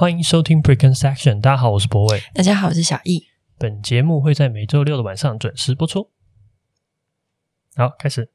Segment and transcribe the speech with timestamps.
[0.00, 2.22] 欢迎收听 Preconception，大家好，我是博伟。
[2.32, 3.26] 大家好，我是小易。
[3.58, 6.08] 本节目会在每周六的晚上准时播出。
[7.76, 8.30] 好，开始。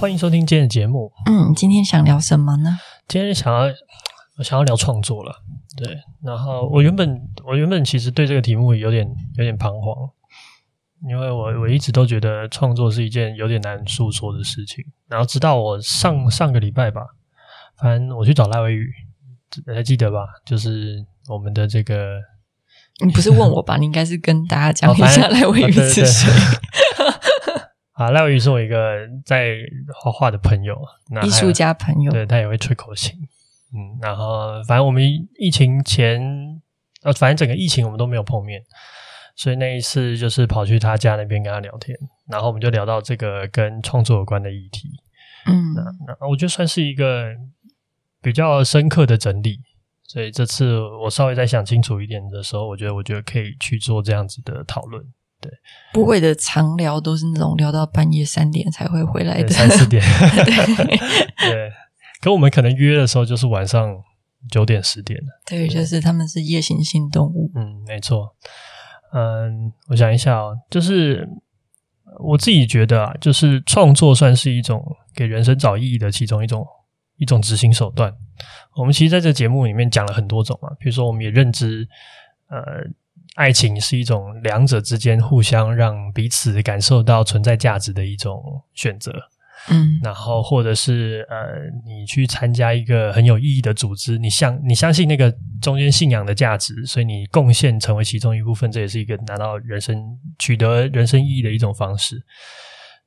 [0.00, 1.12] 欢迎收听今天的节目。
[1.26, 2.78] 嗯，今天想聊什么呢？
[3.06, 3.74] 今天想要。
[4.42, 5.32] 我想要聊创作了，
[5.76, 10.10] 对，然后我原本我原本其实对这个题目有点有点彷徨，
[11.08, 17.02] 因为我我一直都觉得创作是一件有点难诉说的事情，然后直到我上上个礼拜吧，
[17.78, 18.92] 反正我去找赖维宇，
[19.72, 20.26] 还记得吧？
[20.44, 22.20] 就是我们的这个，
[23.06, 23.76] 你不是问我吧？
[23.76, 26.28] 你应该是跟大家讲一下赖维宇是谁？
[27.94, 29.54] 啊，赖维宇是我一个在
[29.94, 30.76] 画画的朋友，
[31.24, 33.16] 艺术家朋友，对，他也会吹口琴。
[33.74, 35.02] 嗯，然后反正我们
[35.38, 36.20] 疫情前，
[37.02, 38.62] 呃，反正整个疫情我们都没有碰面，
[39.34, 41.96] 所以那一次就是跑去他家那边跟他聊天，
[42.28, 44.90] 然后我们就聊到这个跟创作有关的议题。
[45.46, 47.34] 嗯，那那我觉得算是一个
[48.20, 49.58] 比较深刻的整理，
[50.04, 55.02] 所以这次我稍微再想清楚一点的时候，我觉得我觉得可以去做这样子的讨论。
[55.40, 55.50] 对，
[55.92, 60.00] 不会的长聊都是那种聊到半夜三点才会回来的，三四点。
[61.40, 61.72] 对。
[62.22, 63.94] 对可我们可能约的时候就是晚上
[64.48, 65.26] 九点十点了。
[65.44, 67.50] 对，就是他们是夜行性动物。
[67.54, 68.34] 嗯，没错。
[69.12, 71.28] 嗯，我想一下哦，就是
[72.20, 74.82] 我自己觉得啊，就是创作算是一种
[75.14, 76.66] 给人生找意义的其中一种
[77.18, 78.14] 一种执行手段。
[78.76, 81.86] 我们其实在这节目里面讲了很多种嘛，比如说我们也认知，
[82.48, 82.62] 呃，
[83.34, 89.12] 爱情是一种两者之间互相让彼此感受到存在价值的一种选择。
[89.70, 91.36] 嗯，然后或者是呃，
[91.86, 99.96] 你去参加一个很有意义的组织，你相你相信那个中间信仰的价值，所以你贡献成为其中一部分，这也是一个拿到人生
[100.38, 102.20] 取得人生意义的一种方式。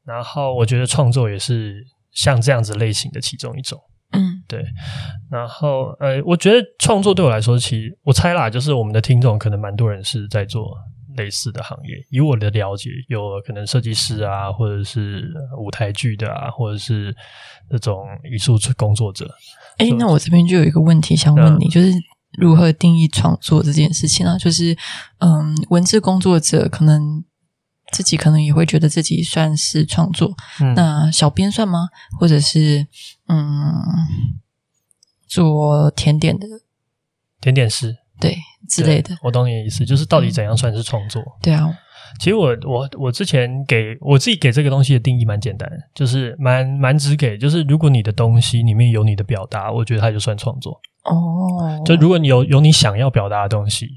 [0.06, 3.80] 然后我觉得创作也是像这样子类型的其中一种，
[4.14, 4.64] 嗯，对。
[5.30, 10.74] 然后呃，我觉得创作对我来说，其实我猜啦，就是我们的听众可能蛮多人是在做。
[11.16, 17.16] 类似的行业，以我的了解，有可能设计师啊，或者是舞台剧的啊，或者是
[17.70, 19.30] 那种艺术工作者。
[19.78, 21.92] 哎、欸，那我这边就有一个问题想问你，就是
[22.38, 24.38] 如何定义创作这件事情呢、啊？
[24.38, 24.78] 就是，
[25.20, 27.24] 嗯，文字工作者可能
[27.92, 31.90] 自己可能也会觉得自己算是创作，嗯、那小编算吗？
[32.20, 32.88] 或者是，
[33.28, 33.74] 嗯，
[35.28, 36.46] 做甜点的
[37.40, 37.98] 甜点师？
[38.20, 38.36] 对。
[38.68, 41.22] 之类的，我懂你的意思，就是到底怎样算是创作？
[41.40, 41.72] 对啊，
[42.20, 50.82] 其实我我我之前给我自己给这个东西的定义蛮简单，就是蛮蛮直给，就是如果你的东西里面有你的表达，我觉得它就算创作。
[51.04, 53.88] 哦，就如果你有有你想要表达的东西，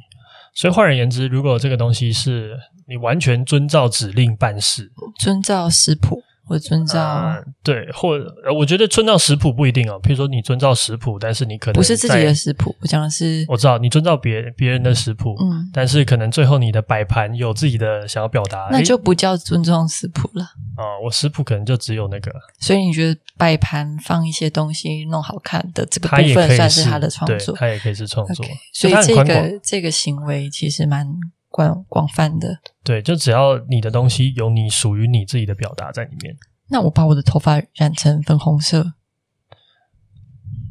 [0.55, 2.55] 所以换而言之，如果这个东西是
[2.87, 6.23] 你完全遵照指令办事，遵照食谱。
[6.49, 8.19] 我遵照、呃、对，或
[8.57, 10.01] 我觉得遵照食谱不一定哦。
[10.03, 12.75] 譬如说你遵照食谱，但是你可能不是自己的食谱。
[12.81, 20.45] 我讲的是，我知道你遵照别别人的食谱，嗯，但是可能最后你的摆盘有自己的想要表达，那就不叫尊重食谱了。
[20.77, 22.33] 啊、呃，我食谱可能就只有那个。
[22.59, 27.55] 所以你觉得摆盘放一些东西弄好看的这个部分算是他的创作？
[27.57, 28.47] 他也可以是创作。
[28.47, 31.07] Okay, 所以这个这个行为其实蛮
[31.49, 32.61] 广广泛的。
[32.85, 36.37] 对，就只要你的东西有你属于你自己的表达在里面。
[36.71, 38.93] 那我把我的头发染成粉红色，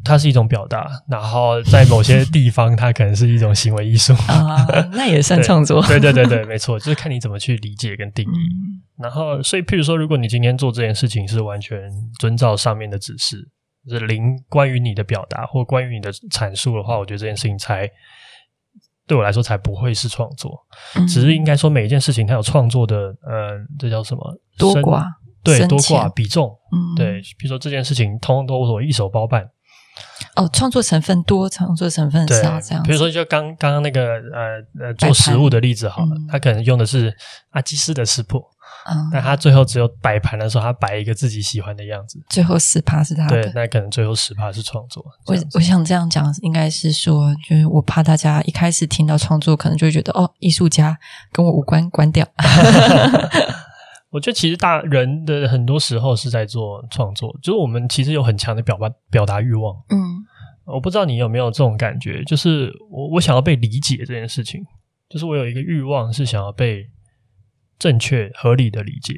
[0.04, 5.82] 它是一种表达，然后在某些地方，它可能是一种行为艺术啊，那也算创作。
[5.88, 8.38] 对对对对，没错，就是看你怎么去理解跟定义。
[8.38, 13.50] 嗯、然后，所以，譬如说，如果你今天做这件事情是完全遵照上面的指示，
[13.90, 17.90] 就是零关于你的表达或关于你的阐述的话，我觉得这件事情才
[19.08, 20.52] 对我来说才不会是创作。
[20.96, 24.22] 嗯、只是应该说，每一件事情它有创作的，呃，这叫什么？
[24.58, 25.06] 多寡。
[25.44, 29.50] 对，多寡比重，嗯，对，比如说这件事情，通通都我一手包办。
[30.36, 32.84] 哦，创作成分多，创作成分少，这样。
[32.84, 37.16] 比如说，就刚刚刚那个呃呃做食物的例子好了，他可能用的是
[37.52, 38.44] 阿基斯的食谱，
[38.90, 45.06] 嗯，但他最后只有摆盘的时候，他摆一个自己喜欢的样子，最后十趴是他的，对，那可能最后十趴是创作。
[45.26, 50.98] 我我想这样讲，应该是说，就是我怕大家一开始听到创作，可能就会觉得哦，艺术家
[51.32, 52.26] 跟我无关，关掉。
[54.10, 59.76] 我觉得其实大人的很多时候是在做创作，就是我们其实有很强的表达表达欲望。
[59.90, 60.00] 嗯，
[60.66, 64.62] 我不知道你有没有这种感觉，就是我我想要被理解这件事情，
[65.10, 66.88] 就是我有一个欲望是想要被
[67.80, 69.14] 正确合理的理解，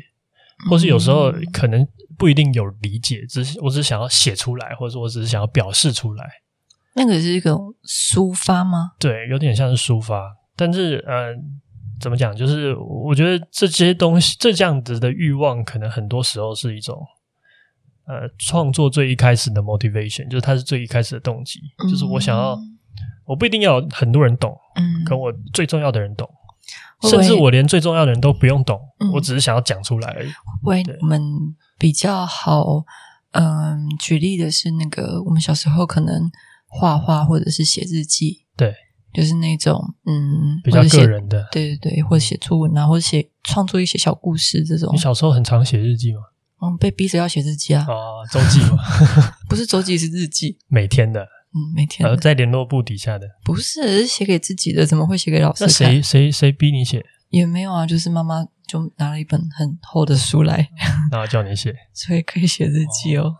[0.69, 6.25] 或是有时候可能不一定有理解，只是我只是想要写出来，或者说我只是想要表示出来。
[6.95, 7.51] 那个是一个
[7.85, 8.91] 抒发吗？
[8.99, 11.33] 对，有点像是抒发，但是呃，
[12.01, 12.35] 怎么讲？
[12.35, 16.99] 就是我觉得这些东西，这这样子的欲望，可能很多时候是一种
[18.05, 22.59] 呃创作最一开始的 motivation，就是它是最一开始的动机，嗯、就是我想要，
[23.23, 26.35] 我不一定要很多人懂，嗯，可我最重要的人懂，嗯、
[27.03, 30.29] 甚至我连最重要的人都不用懂，嗯、我只是想要讲出来而已。
[30.63, 31.21] 会，我们
[31.77, 32.83] 比较好。
[33.31, 36.31] 嗯，举例的是那个，我们小时候可能
[36.67, 38.73] 画画或者是写日记，对，
[39.13, 44.89] 就是那种嗯，比较个人的，对对对，或者写作文啊，或者写创作一些小故事这种。
[44.91, 46.21] 你小时候很常写日记吗？
[46.61, 47.85] 嗯，被逼着要写日记啊。
[47.87, 48.83] 哦，周记吗？
[49.47, 51.27] 不是周记，是日记，每天的。
[51.53, 52.07] 嗯，每天。
[52.07, 53.27] 呃，在联络簿底下的。
[53.43, 55.63] 不是，是写给自己的，怎么会写给老师？
[55.63, 57.05] 那谁谁谁逼你写？
[57.29, 60.69] 也没有啊，就是妈妈就拿了一本很厚的书来，
[61.11, 63.35] 然后叫你写，所以可以写日记哦。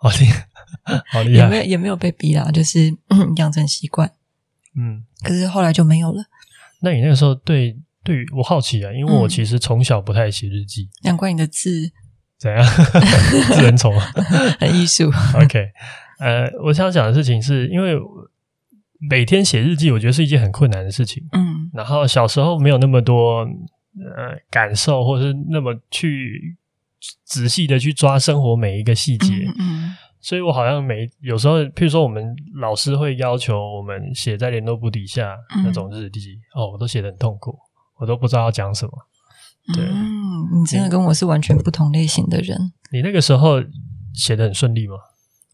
[0.00, 0.48] 好厉害，
[1.12, 1.44] 好厉害！
[1.44, 2.94] 也没有也没有被逼啦，就是
[3.36, 4.10] 养成习惯。
[4.78, 6.22] 嗯，可是后来就没有了。
[6.80, 10.88] 那你那个时候对对于我好奇啊，因为我其实从小不太写日记。
[11.02, 11.90] 难怪你的字
[12.38, 12.64] 怎样？
[13.52, 13.90] 字很丑，
[14.60, 15.10] 很艺术。
[15.34, 15.72] OK，
[16.18, 17.98] 呃，我想讲的事情是因为。
[19.00, 21.22] 每天写日记，我觉得是一件很困难的事情。
[21.30, 26.58] 嗯，然后小时候没有那么多呃感受，或者是那么去
[27.24, 29.32] 仔细的去抓生活每一个细节。
[29.32, 37.56] 嗯，嗯，所以我好像每有时候，譬如说我们老师会要求我们写在联络簿底下那种日记，嗯、哦，我都写的很痛苦，
[38.00, 38.92] 我都不知道要讲什么。
[39.76, 42.58] 对，嗯，你真的跟我是完全不同类型的人。
[42.90, 43.62] 你那个时候
[44.12, 44.96] 写的很顺利吗？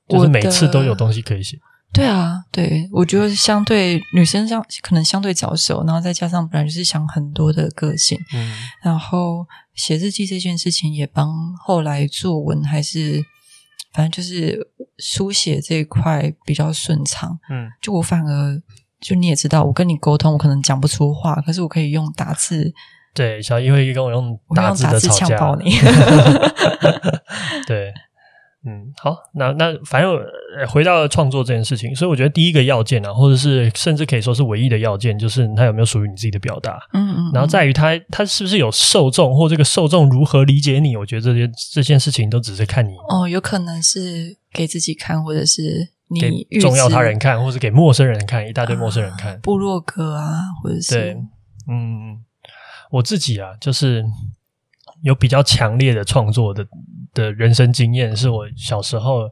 [0.09, 1.59] 就是每次都有东西可以写。
[1.93, 8.53] 对啊，对，我觉得相对女生相可能相对早熟，然后再加上本来就是想很多的个性，嗯，
[8.83, 9.47] 然后
[9.77, 13.25] 写日记这件事情也帮后来作文还是
[13.93, 14.69] 反正就是
[14.99, 18.61] 书写这一块比较顺畅，嗯，就我反而
[19.01, 22.75] 就你也知道，我跟你沟通，我可能讲不出话，可是我可以用打字，
[23.15, 25.71] 对，小易会跟我用打字的吵架，呛爆你，
[27.69, 27.95] 对。
[28.66, 30.19] 嗯，好，那那反正
[30.69, 36.81] 回到创作这件事情，所以我觉得第一个要件啊，或者是甚至可以说是唯一的要件，就是它有没有属于你自己的表达。
[36.94, 37.31] 嗯，嗯嗯。
[37.34, 40.96] 然后在于它它是不是有受众，或这个受众如何理解你？
[40.96, 42.94] 我觉得这些这件事情都只是看你。
[43.11, 51.17] 哦，有可能是给自己看，或者是你给重要他人看，或者给陌生人看，一大堆陌生人看，啊、部落格啊，或者是对，
[51.69, 52.19] 嗯，
[52.93, 54.05] 我自己啊，就是。
[55.02, 56.67] 有比较强烈的创作的
[57.14, 59.31] 的人生经验，是我小时候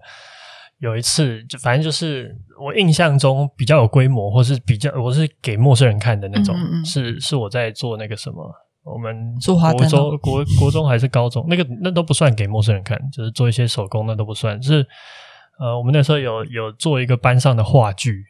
[0.78, 6.84] 有一次，就反正就是我印象中比较有规模，或是比较我是给陌生人看的那种，嗯嗯。
[6.84, 8.50] 是是我在做那个什么，
[8.84, 9.34] 我们
[9.76, 14.86] 国中国国中还是高中，那个那都不算给陌生人看，就是做一些手工那都不算，是
[15.60, 18.24] 呃，我们那时候有有做一个班上的话剧。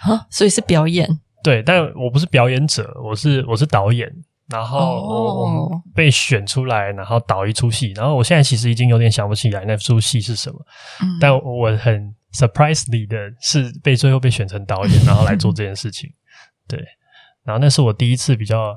[0.00, 1.08] 啊，所以是表演，
[1.42, 4.12] 对，但我不是表演者，我是我是导演。
[4.48, 7.92] 然后我我们被选出来，然后导一出戏。
[7.96, 10.66] 然后我现在其实已经有点想不起来那出戏是什么，
[11.02, 16.08] 嗯、但我很 surprisingly 的是被最后被选成导演，然后来做这件事情。
[16.68, 16.78] 对，
[17.42, 18.72] 然后那是我第一次比较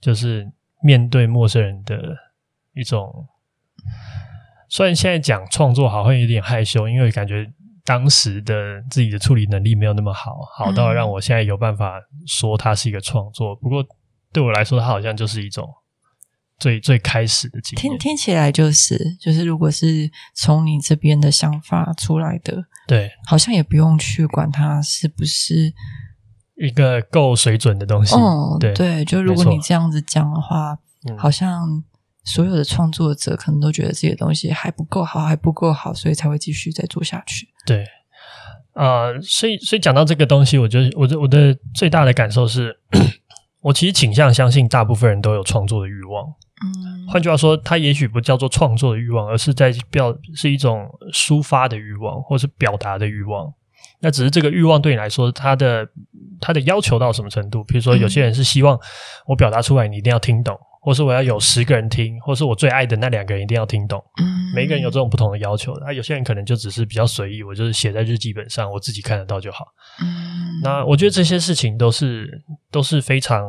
[0.00, 0.48] 就是
[0.84, 2.16] 面对陌生人的
[2.74, 3.26] 一种。
[4.68, 7.44] 虽然现在讲创作好像有点害羞，因为感觉
[7.84, 8.54] 当时的
[8.88, 13.56] 自己的处理能力没有那么好，好到让我现在有办法说它是一个创作。
[13.56, 13.84] 不过。
[14.32, 15.66] 对我来说，它好像就是一种
[16.58, 17.80] 最最开始的经验。
[17.80, 25.72] 听听起来就是就是，如果是从你这边的想法出来的，对，好像也不用去管它是不是
[26.56, 28.14] 一个够水准的东西。
[28.16, 30.76] 哦，对对，就如果你这样子讲的话，
[31.16, 31.82] 好像
[32.24, 37.48] 所有的创作者可能都觉得自己的东西还不够好，还不够好，所以才会继续再做下去。
[37.64, 37.84] 对，
[38.74, 42.78] 啊、呃，所以所以讲到这个东西，我觉得我的我的最大的感受是。
[43.68, 46.24] 我其实倾向相信，大部分人都有创作的欲望。
[46.64, 53.52] 嗯，换句话说，它也许不叫做创作的欲望，而是在表是一种抒发的欲望，或是表达的欲望。
[54.00, 55.86] 那只是这个欲望对你来说，它的
[56.40, 57.62] 它的要求到什么程度？
[57.64, 58.80] 比如说，有些人是希望
[59.26, 60.58] 我表达出来，你一定要听懂。
[60.80, 64.02] 或是我要有十个人听，或是我最爱的那两个人一定要听懂。
[64.20, 65.86] 嗯，每一个人有这种不同的要求的。
[65.86, 69.66] 啊，有些人可能就只是比较随意，我就是写在日记本上，我自己看得到就好。
[70.00, 73.42] 嗯，那我觉得这些事情都是都是非常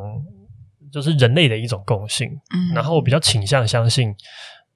[0.91, 2.27] 就是人类的一种共性。
[2.53, 4.13] 嗯，然后我比较倾向相信，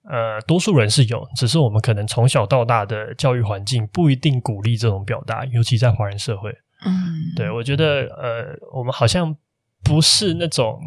[0.10, 6.52] 呃，多数人是有，只是我们可能从小到大的教育环境不一定鼓励这种表达，尤其在华人社会。
[6.86, 6.94] 嗯，
[7.36, 9.36] 对，我觉得呃，我们好像
[9.84, 10.80] 不是那种。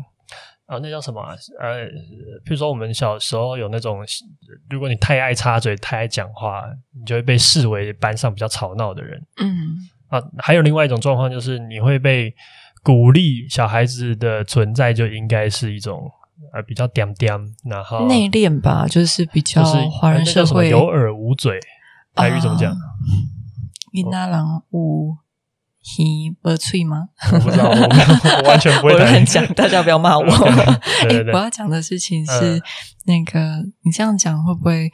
[0.67, 1.21] 啊，那叫什么？
[1.61, 1.87] 呃，
[2.45, 4.05] 比如说我们小时候有那种，
[4.69, 9.25] 如果你太爱插嘴、太爱讲话，你就会被视为班上比较吵闹的人。
[9.37, 9.77] 嗯，
[10.09, 12.35] 啊，还有另外一种状况就是你会被
[12.83, 16.11] 鼓励，小孩子的存在就应该是一种
[16.53, 17.33] 呃比较点点，
[17.65, 21.61] 然后内敛吧，就是比较华人社会有耳无嘴，
[22.15, 22.75] 台语怎么讲？
[23.93, 24.39] 云南人
[24.71, 25.17] 有
[25.99, 27.09] 耳无嘴吗？
[27.33, 30.25] 我不知道，我，我完全不会台语讲，大家不要骂我。
[31.03, 32.63] 对对 对欸、我要讲的事情是、嗯、
[33.07, 34.91] 那个，你这样讲会不会？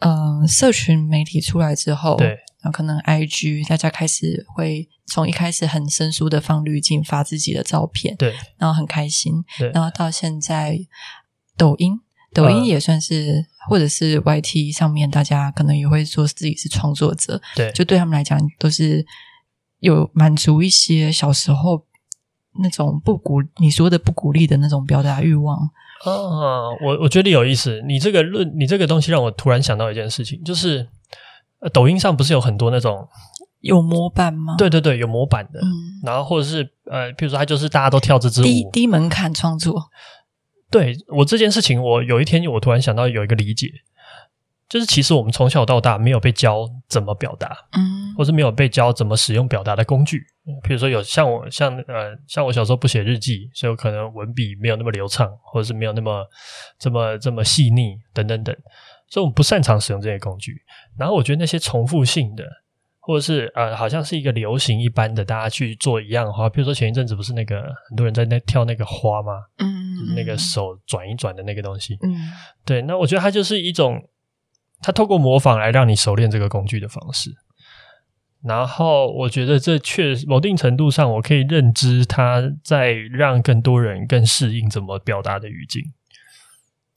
[0.00, 10.76] 嗯、呃，社群媒体出来之后，对，然后可能 IG 大家开始会从一开始很生疏的放滤镜发自己的照片，对，然后很开心，对，然后到现在
[11.56, 11.98] 抖音，
[12.34, 19.06] 抖音也算是、嗯、或者是 YT 上面，大家可能也会说自己是创作者，对，就对他们来讲都是
[19.84, 21.84] 有满足一些小时候
[22.62, 25.58] 那种不鼓你说的不鼓励的那种表达欲望。
[26.06, 27.82] 哦，我我觉得有意思。
[27.86, 30.88] 你这个论，你这个东西让我突然想到一件事情，就是
[31.70, 33.06] 抖音上不是有很多那种
[33.60, 34.54] 有模板吗？
[34.56, 35.60] 对对对，有模板的。
[35.60, 35.68] 嗯，
[36.02, 39.90] 然后或者是呃，比如说他就是大家都跳这支舞，低低门槛创作。
[40.70, 43.68] 对，我这件事情，我有一天我突然想到有一个理解。
[44.68, 50.24] 就是其实我们从小到大没有被教怎么表达，嗯，或是没有被教怎么使用表达的工具。
[50.62, 56.26] 比如说有像我像呃像我小时候不写日记，所以我可能文笔没有那么流畅，或者是没有那么
[56.78, 58.54] 这么这么细腻等等等，
[59.08, 60.52] 所以我们不擅长使用这些工具。
[60.98, 62.44] 然后我觉得那些重复性的，
[63.00, 69.32] 或者是呃好像是一个流行一般的，大家去做一样的话，比如说前一阵子不是那个很多人在那跳那个花吗？
[69.58, 72.14] 嗯，就是那个手转一转的那个东西，嗯，
[72.64, 74.02] 对，那我觉得它就是一种。
[74.84, 77.34] 他透过模仿来让你熟练这个工具的方式，
[78.42, 85.82] 然后我觉得这确某定程度上，我可以认知他在让更多人更适应怎么表达的语境。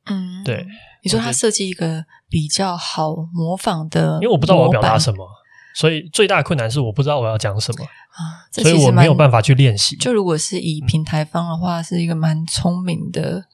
[0.08, 0.68] 嗯，对，
[1.02, 5.26] 你说他设计一个比较好模仿的，因为我不知道我要表达什么，
[5.74, 9.96] 所以最大的困难是我不知道我要讲什么啊，所以我没有办法去练习。
[9.96, 13.46] 就如果是以平台方的话，是一个蛮聪明的。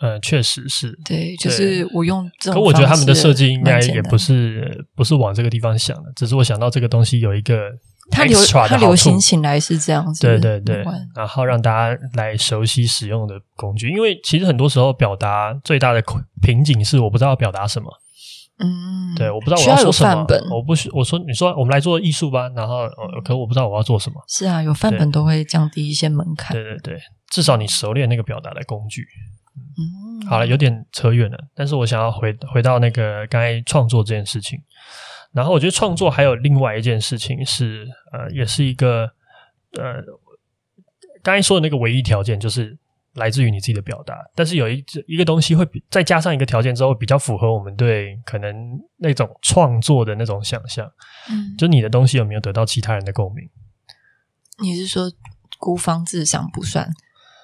[0.00, 2.60] 呃，确实是，对，就是我用这种。
[2.60, 7.70] 可我觉得他们的设计应该也不是不是往这个地方想的，只是我想到这个东西有一个
[8.12, 10.84] 好处，它流行起来是这样子，对对对，
[11.16, 16.00] 然后让大家来熟悉使用的工具，因为其实很多时候表达最大的
[16.40, 17.90] 瓶颈是我不知道要表达什么，
[18.60, 22.88] 嗯，对，我不知道我要说什么，我不需我说你说我们来做艺术吧，然后
[23.24, 27.00] 可我不知道我要做什么，是啊，有范本都会降低一些门槛，对对对，
[27.30, 29.04] 至少你熟练那个表达的工具。
[29.56, 34.60] 嗯，好了，有点扯远了，但是我想要回回到那个刚才创作这件事情。
[35.32, 39.04] 然后我觉得创作还有另外一件事情是，呃，也是一个
[39.76, 40.02] 呃，
[41.22, 42.76] 刚才说的那个唯一条件就是
[43.12, 44.16] 来自于你自己的表达。
[44.34, 50.90] 但是有一一个东西会比再加上一个条件之后，比较符合我们对可能那种创作的那种想象。
[51.30, 53.48] 嗯，就你的东西有没有得到其他人的共鸣？
[54.62, 55.12] 你是说
[55.58, 56.90] 孤芳自赏不算，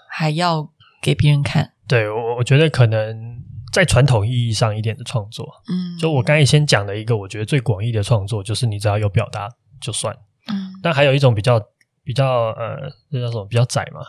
[0.08, 1.73] 还要给别人看？
[1.86, 9.48] 对，我我觉得可能在传统意义上一点的创作，嗯，就我刚才先讲的一个，我觉得最广义的创作就是你只要有表达
[9.80, 10.14] 就算，
[10.50, 11.60] 嗯，但还有一种比较
[12.02, 13.44] 比较呃，那叫什么？
[13.44, 14.00] 比较窄嘛，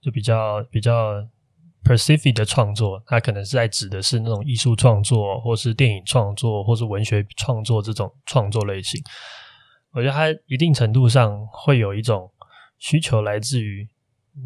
[0.00, 1.14] 就比较比较
[1.84, 9.02] specific 的创作，它可能是在指的是那种艺术创作，或是电影创作，或是文学创作这种创作类型。
[9.92, 12.30] 我觉得它一定程度上会有一种
[12.78, 13.88] 需求来自于。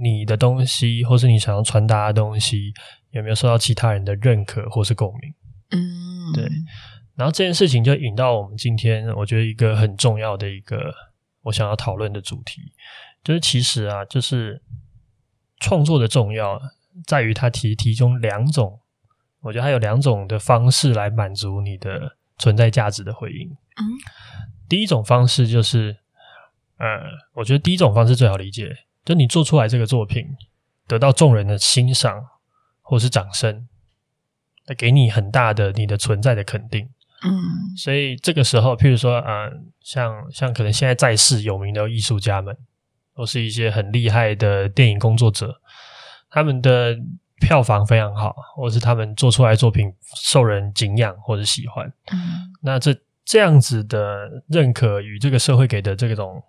[0.00, 2.72] 你的东西，或是你想要传达的东西，
[3.10, 5.34] 有没有受到其他人的认可或是共鸣？
[5.70, 6.48] 嗯，对。
[7.14, 10.92] 然后这件事情就引到我们今天，我觉得一个很重要的一个
[11.42, 12.72] 我想要讨论的主题，
[13.22, 14.62] 就是其实啊，就是
[15.60, 16.60] 创作的重要
[17.06, 18.80] 在于它提提供两种，
[19.40, 23.48] 我觉得它有两种的方式来满足你的存在价值的回应。
[23.48, 23.84] 嗯，
[24.68, 25.94] 第一种方式就是，
[26.78, 26.86] 呃，
[27.34, 28.74] 我觉得第一种方式最好理解。
[29.04, 30.24] 就你做出来这个作品，
[30.86, 32.24] 得到众人的欣赏
[32.80, 33.66] 或是掌声，
[34.78, 36.88] 给你很大的你的存在的肯定。
[37.24, 42.56] 嗯，所以这个时候，譬如说，呃，像像可能现在在世有名的艺术家们，
[43.16, 45.60] 都是一些很厉害的电影工作者，
[46.30, 46.96] 他们的
[47.40, 51.86] 票房非常好，或是他们做出来作品受人敬仰或者喜欢。
[52.12, 56.40] 嗯，那这这样子的认可与这个社会给的这种。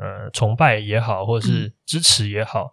[0.00, 2.70] 呃，崇拜也好，或者是支持也好，嗯，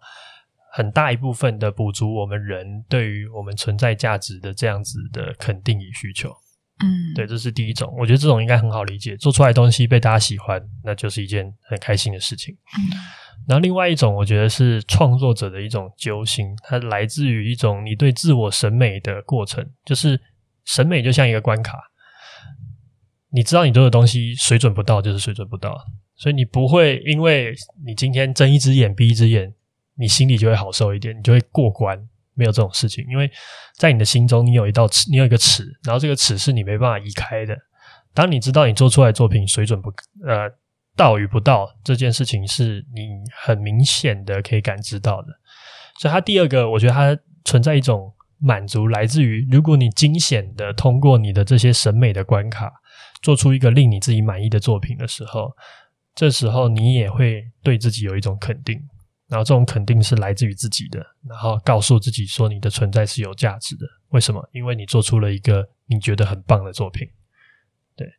[0.72, 6.30] 很大一部分的补足我们人对于我们存在价值的这样子的肯定与需求。
[6.82, 7.94] 嗯，对，这是第一种。
[7.98, 12.54] 我觉得这种应该很好理解，做出来的东西被大家喜欢，那就是一件很开心的事情。
[12.54, 12.96] 嗯，
[13.46, 20.18] 然后另外一种，我觉得是创作者的一种揪心，它来自于一种你对自我审美的过程，就是
[20.64, 21.78] 审美就像一个关卡。
[23.32, 25.78] 你知道你做的东西水准不到就是水准不到，
[26.20, 29.52] 所以你不会因为你今天睁一只眼闭一只眼，
[29.96, 31.98] 你心里就会好受一点，你就会过关。
[32.34, 33.30] 没有这种事情，因为
[33.76, 37.54] 在你的心中，你有一道尺，你有一个尺，然后这个尺是你没办法移开的。
[38.14, 39.90] 当你知道你做出来的作品水准不
[40.26, 40.50] 呃
[40.96, 43.08] 到与不到这件事情，是你
[43.44, 45.28] 很明显的可以感知到的。
[46.00, 52.72] 所以，它第二个，我觉得它存在一种满足，来自于如果你惊险的通过你的这些审美的关卡，
[53.20, 55.50] 做出一个令你自己满意的作品的时候，
[56.14, 58.80] 这时候你也会对自己有一种肯定。
[59.28, 63.86] 然后这种肯定是来自于自己的，然后告诉自己说你的存在是有价值的。
[64.08, 64.44] 为什么？
[64.52, 67.08] 因为你做出了一个你觉得很棒的作品。
[67.94, 68.12] 对，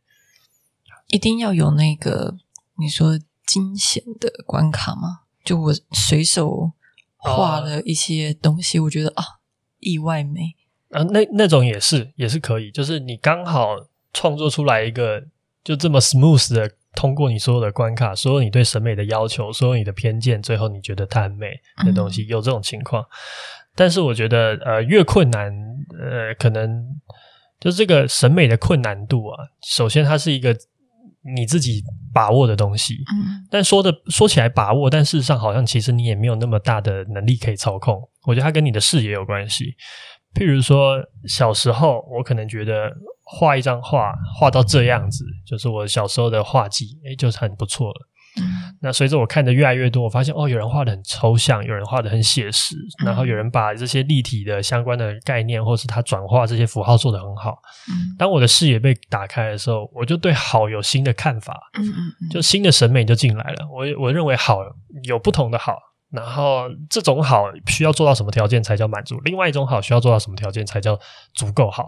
[1.08, 2.38] 一定要有那个
[2.78, 5.24] 你说惊险的关卡吗？
[5.44, 6.72] 就我随手
[7.18, 9.24] 画了一些东西，哦、我觉得啊，
[9.80, 10.56] 意外美
[10.92, 13.76] 啊，那那种也是也是可以，就是你刚好
[14.14, 15.28] 创作出来一个
[15.62, 16.72] 就这么 smooth 的。
[16.94, 21.54] 通过你所有的关卡，所有你对审美的要求，所有你的偏见，最后你觉得它很美
[21.86, 23.06] 的东西，有这种情况。
[23.76, 25.50] 但是我觉得，呃，越困难，
[25.98, 26.84] 呃，可能
[27.60, 30.54] 就这个审美的困难度啊，首先它是一个
[31.36, 31.82] 你自己
[32.14, 32.96] 把握的东西。
[32.96, 33.48] 嗯。
[33.50, 38.02] 但说的说起来把握，但事实上好像其实你也没有那么大的能力可以操控。
[38.26, 39.76] 我觉得它跟你的视野有关系。
[40.34, 42.92] 譬如说，小时候我可能觉得。
[43.34, 48.08] 画一张画，画到这样子，就是我小时候的画技，诶，就是很不错了。
[48.40, 48.44] 嗯，
[48.82, 57.58] 那随着我看的越来越多，我发现哦，有人画的很抽象，有人画的很写实，嗯，然后有人把这些立体的相关的概念，或是他转化这些符号做得很好。
[57.90, 61.58] 嗯，当我的视野被打开的时候，我就对好有新的看法。
[62.30, 63.68] 就新的审美就进来了。
[63.70, 64.60] 我我认为好
[65.04, 65.78] 有不同的好，
[66.10, 69.20] 然后这种好需要做到什么条件才叫满足？
[69.26, 70.98] 另外一种好需要做到什么条件才叫
[71.34, 71.88] 足够好？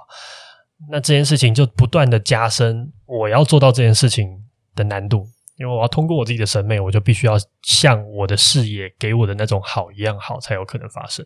[0.90, 4.28] 那这件事情就不断的加深我要做到这件事情
[4.76, 5.26] 的难度，
[5.56, 11.26] 因为我要通过我自己的审美，我就必须要像我的视野给我的那种好一样好，才有可能发生。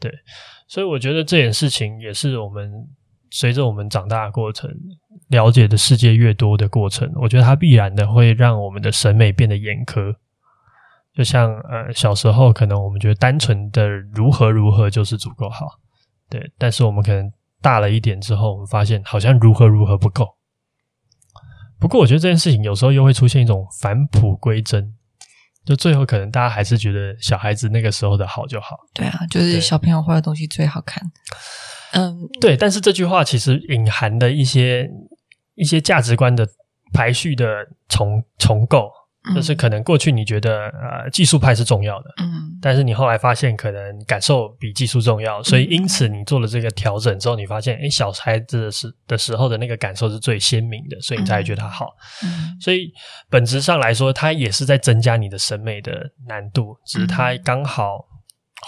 [0.00, 0.10] 对，
[0.66, 2.72] 所以我觉得这件事情也是我们
[3.30, 4.70] 随着我们长大的过程，
[5.28, 10.14] 了解的世界越多的过程，我觉得它必然的会让我们的审美变得严苛。
[11.14, 15.66] 就像呃小时候可能我们觉得单纯的如何如何就是足够好，
[16.30, 17.30] 对，但是我们可能。
[17.60, 20.36] 大了一点之后，我们发现好像如何如何不够。
[21.78, 24.94] 不过，我觉得这件事情有时候又会出现一种返璞归真，
[25.64, 28.76] 就最后可能大家还是觉得小孩子那个时候的好就好。
[28.94, 31.02] 对啊，就是小朋友画的东西最好看。
[31.92, 32.56] 嗯，对。
[32.56, 34.88] 但是这句话其实隐含的一些
[35.54, 36.48] 一些价值观的
[36.92, 37.46] 排序的
[37.88, 38.90] 重重构。
[39.34, 51.88] 就是可能过去你觉得呃技术派是重要的，嗯，但是你后来发现可能感受比技术重要，所以因此你做了这个调整之后，你发现诶小孩子的时的时候的那个感受是最鲜明的，所以你才会觉得它好。
[52.22, 52.92] 嗯，所以
[53.28, 58.06] 本质上来说，它也是在增加你的审美的难度，只是它刚好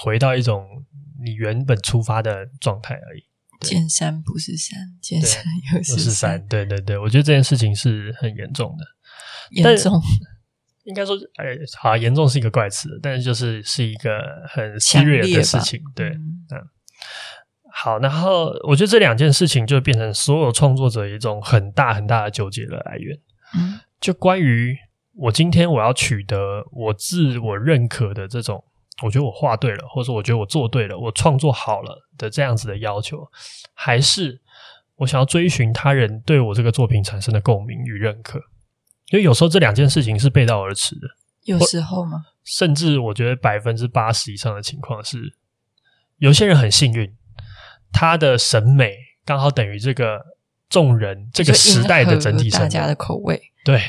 [0.03, 0.66] 回到一种
[1.25, 3.23] 你原本出发的状态而已。
[3.61, 5.42] 见山不是山，见山
[5.73, 5.99] 又是山。
[5.99, 6.47] 是山。
[6.49, 8.85] 对对对，我觉得这件事情是很严重的，
[9.51, 10.01] 严重。
[10.88, 11.44] 应该说，哎，
[11.79, 16.64] 好，严重是一个怪词，但是就是是一个很 serious 的事情，对，嗯，
[17.70, 23.14] 好，然后我觉得这两件事情就变成所有创作者一种很大很大的纠结的来源，
[23.55, 24.74] 嗯，就关于
[25.14, 28.64] 我今天我要取得我自我认可的这种，
[29.05, 33.29] 我觉得我画对了，或者说我觉得我做对了，我创作好了的这样子的要求，
[33.74, 34.40] 还是
[34.96, 38.42] 我想要追寻他人对我这个作品产生的共鸣与认可。
[39.11, 41.09] 因为有时候这两件事情是背道而驰的，
[41.44, 42.27] 有时候吗？
[42.44, 45.35] 甚至我觉得百分之八十以上的情况是，
[46.18, 47.14] 有些人很幸运，
[47.92, 50.21] 他的审美刚好等于这个
[50.68, 53.40] 众人这个时代的整体大家的口味。
[53.64, 53.81] 对，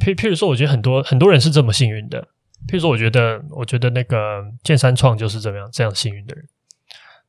[0.00, 2.20] 譬譬如说，我觉得很多很多人是这么幸运的。
[2.68, 6.44] 譬如说，我觉得我觉得那个剑三创就是这么样这样幸运的人，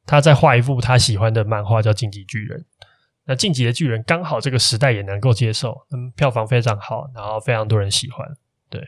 [0.06, 2.60] 他在画一幅他喜欢的漫画叫《进击巨人》。
[3.28, 8.26] 那《晋级的巨人》刚好这个时代也能够接受，嗯，票房非常好，然后非常多人喜欢，
[8.70, 8.82] 对。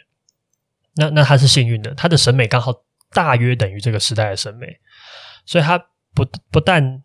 [0.96, 2.74] 那那他是幸运的，他的审美刚好
[3.12, 4.80] 大约等于这个时代的审美，
[5.46, 5.78] 所以他
[6.16, 7.04] 不不但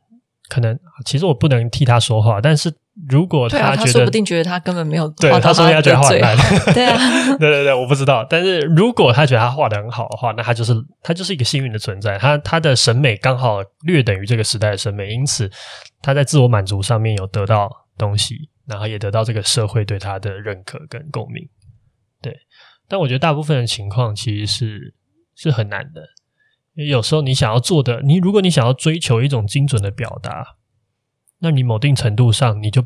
[0.49, 2.73] 可能，其实我不能替他说话，但是
[3.09, 6.37] 如果他觉得，啊、他说不定觉得他根本没有画，对，他说他觉得画很烂，
[6.73, 8.25] 对啊，对对对，我不知道。
[8.29, 15.51] 但是如果他觉得他画的很好的话，那他就是他就是一个幸运的存在，他他的审美刚好略等于这个时代的审美，因此。
[16.07, 21.43] 他在自我满足上面有得到东西，然后也得到这个社会对他的认可跟共鸣。
[22.21, 22.37] 对，
[22.87, 24.95] 但我觉得大部分的情况其实是
[25.35, 26.03] 是很难的，
[26.75, 30.45] 因为有时候你想要做的，你如果你想要追求一种精准的表达，
[31.45, 32.81] 那你某定程度上你就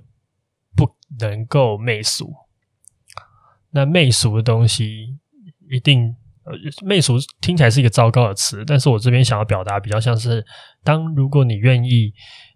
[0.75, 2.35] 不能够媚俗。
[3.71, 5.16] 那媚俗的东西
[5.71, 6.53] 一定，呃，
[6.85, 10.44] 媚俗听起来是一个糟糕的词，但是我这边想要表达比较像是，
[10.83, 12.12] 当如果你愿意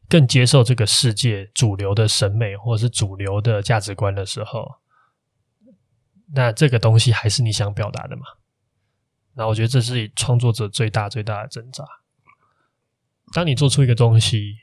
[0.09, 4.67] 更接受这个世界主流的审美或者是主流的价值观的时候，
[6.35, 8.23] 那这个东西还是你想表达的嘛？
[9.35, 11.85] 那我觉得这是创作者最大最大的挣扎。
[13.33, 14.57] 当你做出一个东西，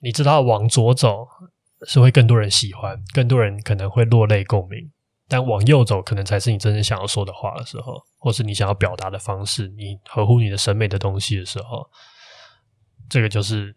[0.00, 1.26] 你知道往左走
[1.86, 4.90] 是会更多人喜欢，更多人可能会落泪共鸣；
[5.28, 11.88] 但往右走，可能才是你真正想要说的话的时候，或是你想要表达的方式，你合乎你的审美的东西的时候，
[13.08, 13.76] 这个就是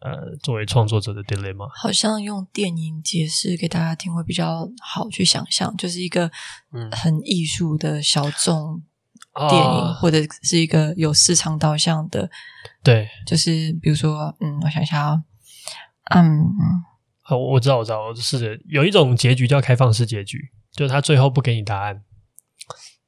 [0.00, 1.68] 呃，作为创作者的 dilemma。
[1.74, 6.30] 好像用电影解释给大家听会比较好去想象，就是一个
[6.92, 8.82] 很艺术的小众。
[9.48, 12.30] 电影或者是一个有市场导向的，
[12.84, 15.20] 对，就是比如说，嗯，我想一下，
[16.14, 16.44] 嗯，
[17.20, 20.38] 好，我知道，我知道，是有一种结局叫开放式结局，
[20.72, 22.02] 就是他最后不给你答案。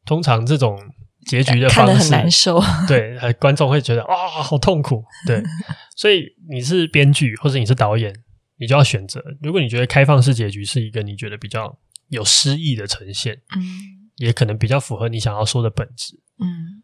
[0.04, 0.78] 通常这种
[1.26, 5.04] 结局的方式很难受， 对，观众会觉得啊、哦，好痛苦。
[5.26, 5.42] 对，
[5.96, 8.12] 所以你是编剧或者你是导演，
[8.58, 9.22] 你就要选择。
[9.42, 13.95] 如果你觉得开放式结局是一个你觉得比较有诗意的呈现，嗯。
[14.16, 16.83] 也可能比较符合你想要说的本质，嗯，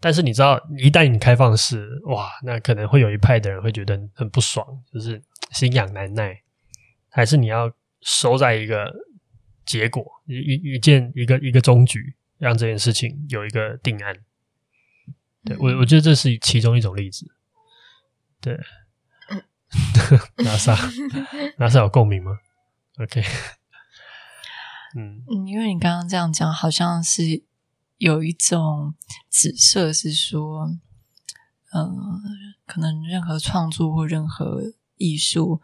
[0.00, 6.40] 但是你知道，一旦你开放式，哇，那可能会有一派的人会觉得很不爽，就是心痒难耐，
[7.08, 8.94] 还是你要收在一个
[9.66, 14.14] 结果，一一一件一个一个终局，让这件事情有一个定案。
[15.44, 17.26] 对，我我觉得这是其中一种例子。
[18.40, 18.56] 对，
[20.44, 20.76] 拿萨
[21.56, 22.38] 拿萨有共鸣吗
[22.98, 23.22] ？OK。
[24.96, 27.42] 嗯，因为你刚刚这样讲，好像是
[27.98, 28.94] 有一种
[29.30, 30.66] 指涉，是说，
[31.72, 32.20] 嗯、呃，
[32.64, 34.62] 可能任何创作或任何
[34.96, 35.60] 艺术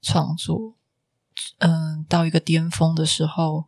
[0.00, 0.76] 创作，
[1.58, 3.66] 嗯、呃，到一个巅峰的时候，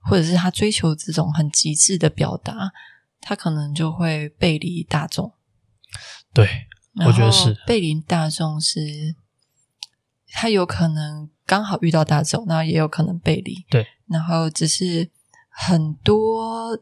[0.00, 2.72] 或者是他追求这种很极致的表达，
[3.20, 5.32] 他可能就会背离大众。
[6.34, 6.66] 对，
[7.06, 9.14] 我觉得是背离大众是，
[10.28, 13.64] 他有可能刚好遇到大众，那也有可能背离。
[13.70, 13.86] 对。
[14.08, 15.10] 然后只是
[15.48, 16.78] 很多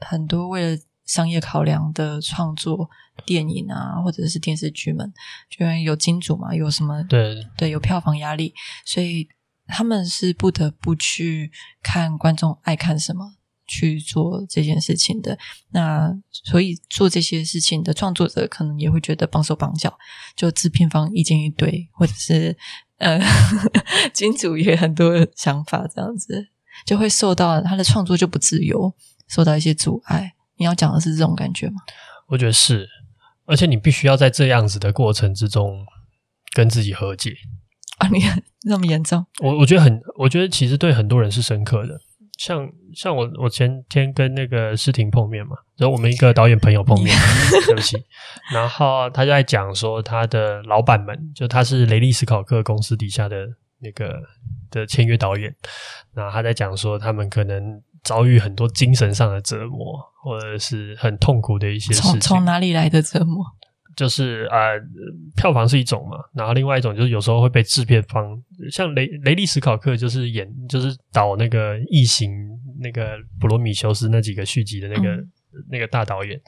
[0.00, 2.88] 很多为了商业考量的创作
[3.26, 5.12] 电影啊，或者是电视剧们，
[5.50, 8.54] 就因为有金主嘛，有什么对对有票房压力，
[8.86, 9.28] 所以
[9.66, 11.50] 他们是不得不去
[11.82, 13.34] 看观众爱看什么
[13.66, 15.38] 去做这件事情的。
[15.70, 19.98] 那所以做这些事情的创作者可能也会觉得绑手绑脚，
[20.34, 22.56] 就制片方意见一堆，或者是
[22.96, 23.20] 呃
[24.14, 26.48] 金主也很多想法这样子。
[26.86, 28.94] 就会受到他的创作就不自由，
[29.28, 30.34] 受到一些阻碍。
[30.56, 31.80] 你要讲的是这种感觉吗？
[32.28, 32.88] 我觉得是，
[33.44, 35.84] 而且你必须要在这样子的过程之中
[36.54, 37.34] 跟自己和解
[37.98, 38.08] 啊！
[38.08, 39.26] 你看那么严重？
[39.42, 42.00] 我我觉得很，我觉得其实对很多人是深刻的。
[42.38, 47.16] 像像我，我前天跟那个诗婷碰面嘛，然后我们一个导演朋友碰面，
[47.66, 47.96] 对不起，
[48.52, 53.48] 然后他就在讲说他的老板们，就他是雷利斯考克公司底下的。
[53.80, 54.22] 那个
[54.70, 55.54] 的签约导演，
[56.14, 62.10] 那他在讲说，他们可能遭遇很多精神上的折磨，或者是很痛苦的一些事情。
[62.12, 63.44] 从从哪里来的折磨？
[63.96, 64.80] 就是啊、呃，
[65.36, 72.32] 票房是一种嘛，然后另外一种就是有时候会被制片方，像雷雷利史考克就是演就是导那个异形
[72.80, 75.28] 那个普罗米修斯那几个续集的那个、嗯、
[75.70, 76.40] 那个大导演，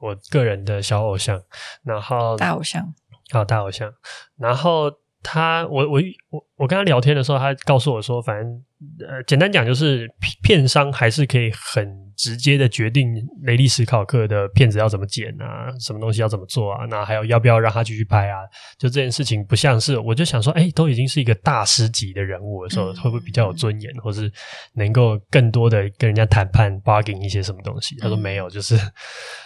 [0.00, 1.40] 我个人的小偶像，
[1.84, 2.92] 然后大偶像，
[3.30, 3.92] 好大偶像，
[4.36, 4.90] 然后。
[5.22, 8.64] 他，我我我我跟他聊天的时候，他告诉我说，反正
[9.06, 10.08] 呃，简单讲就是，
[10.42, 13.06] 片商还是可以很直接的决定
[13.42, 18.38] 雷利史考克的片子要怎么剪啊，什么东西要怎么做啊，那还有要不要让他继续拍啊？
[18.78, 24.32] 就这件事情不像是，我就想说，哎，都已经是一个大师级的人物的时候，会不会比较有尊严，或是
[24.72, 27.94] 能够更多的跟人家谈判 bargain 一些什么东西？
[27.98, 28.74] 他说没有，就是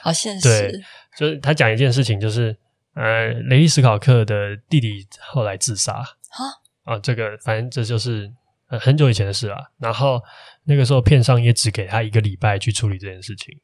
[0.03, 0.49] 好现实。
[0.49, 0.81] 对，
[1.19, 2.57] 就是他讲一件事情，就是。
[2.95, 6.03] 呃，雷利史考克的弟弟后来自杀。
[6.31, 6.45] 哈
[6.85, 8.31] 啊，这个反正这就是
[8.67, 9.73] 很久以前的事了。
[9.79, 10.23] 然后
[10.65, 13.59] 那个时候片商也只给他一个礼拜去处理这件事情，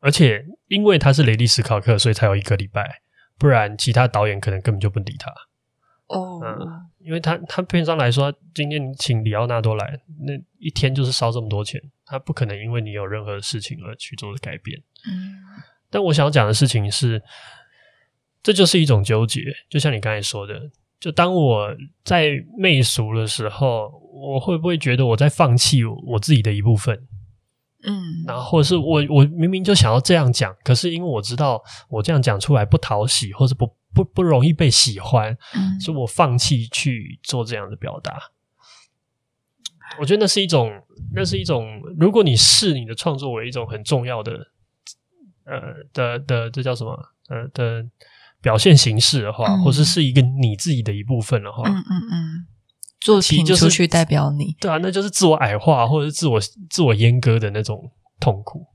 [0.00, 3.00] 而且因为他是雷利史考克，所以才有一个礼拜，
[3.38, 5.30] 不然其他导演可能根本就不理他。
[6.06, 6.56] 哦，嗯，
[7.00, 14.78] 因为他他片商来说，今天你请里奥纳多来，那一天就是烧这么多钱，他不可能因为你有任何事情而去做改变。
[15.06, 15.42] 嗯，
[15.90, 17.22] 但我想要讲的事情是。
[18.44, 27.08] 这就是一种纠结，就像你刚才说的，就当我在媚俗的时候，我会不会觉得我在放弃我自己的一部分？
[27.86, 38.18] 嗯，然后是我我明明就想要这样讲，可是因为我知道我这样讲出来不讨喜，或者不不不容易被喜欢，嗯，所以我放弃去做这样的表达。
[39.98, 40.70] 我觉得那是一种，
[41.14, 44.32] 那是一种，如果你视你的创作为一种很重要的，
[45.44, 46.92] 呃的的这叫什么？
[47.28, 47.82] 呃的
[48.44, 52.46] 表现形式的话，嗯、或是是一个你自己的一部分的话，嗯嗯嗯，
[53.00, 58.66] 作品出去代表你，对啊，那就是自我矮化或者是自我自我阉割的那种痛苦。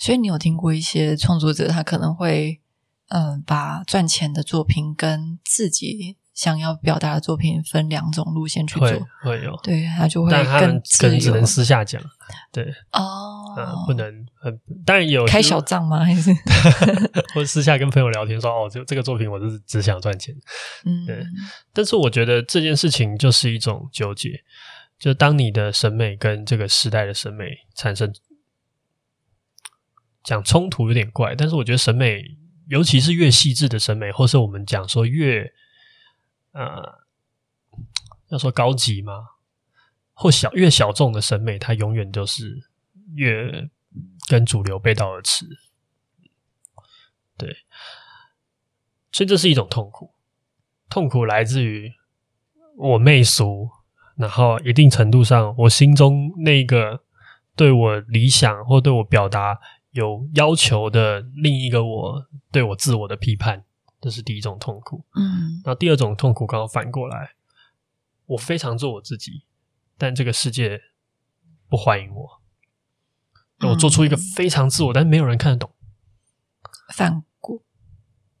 [0.00, 2.60] 所以你有听过一些创作者，他可能会
[3.10, 6.16] 嗯、呃，把赚钱的作品跟自己。
[6.38, 12.00] 想要表达的作品分两种路线去做，会，会有，对，他就会但他们可能只能私下讲，
[12.52, 14.06] 对，哦，嗯，不能
[14.40, 16.04] 很，当然有开小账吗？
[16.04, 16.30] 还是
[17.34, 20.32] 或者私下跟朋友聊天说，哦，这这个作品我是只想赚钱，
[20.84, 21.26] 嗯，对。
[21.72, 24.44] 但是我觉得这件事情就是一种纠结，
[24.96, 28.14] 就当你的审美跟这个时代的审美产生
[30.22, 32.22] 讲冲突有点怪，但是我觉得审美，
[32.68, 35.52] 尤其是越细致的审美，或是我们讲说越。
[36.58, 36.98] 呃，
[38.30, 39.12] 要说高级吗？
[40.12, 42.68] 或小越小众的审美，它永远都是
[43.14, 43.70] 越
[44.28, 45.46] 跟主流背道而驰。
[47.36, 47.56] 对，
[49.12, 50.12] 所以这是一种痛苦。
[50.88, 51.92] 痛苦来自于
[52.76, 53.70] 我媚俗，
[54.16, 57.04] 然后一定程度上，我心中那个
[57.54, 59.60] 对我理想或对我表达
[59.92, 63.66] 有要求的另一个我，对我自我的批判。
[64.00, 67.32] 这是第一种痛苦，嗯，然后第二种痛苦刚好反过来，
[68.26, 69.44] 我非常做我自己，
[69.96, 70.80] 但这个世界
[71.68, 72.40] 不欢迎我，
[73.68, 75.74] 我做出一个非常自我，但是没有人看得懂。
[76.94, 77.64] 范谷，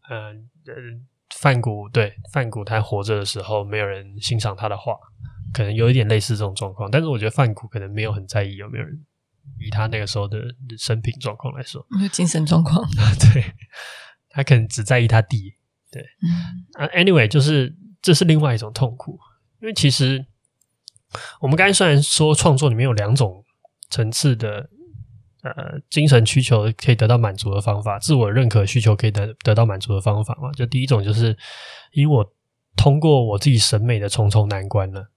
[0.08, 0.74] 嗯呃，
[1.34, 4.94] 梵谷对梵谷，他活着的时候，没有人欣赏他的画，
[5.52, 9.04] 可能有一点类似这种状况，但是我觉得范谷可能没有很在意有没有人，
[9.58, 10.38] 以他那个时候的
[10.78, 12.88] 生平状况来说，精神状况，
[13.20, 13.54] 对。
[14.38, 15.52] 他可能只在意他弟，
[15.90, 16.30] 对，嗯。
[16.80, 19.18] 啊，anyway，就是这是另外一种痛苦，
[19.60, 20.24] 因为其实
[21.40, 23.44] 我们刚才虽然说创作里面有两种
[23.90, 24.70] 层次的
[25.42, 31.36] 呃精神需求可以得到满足的方法，自我认可需求可以得得到满足的方法嘛，就第一种就是
[31.90, 32.32] 因为我
[32.76, 35.10] 通过我自己审美的重重难关了，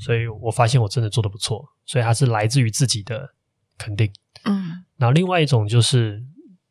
[0.00, 3.34] 所以我发现我真的做的不错，所以它是来自于自己的
[3.76, 4.10] 肯定，
[4.44, 6.24] 嗯，然后另外一种就是。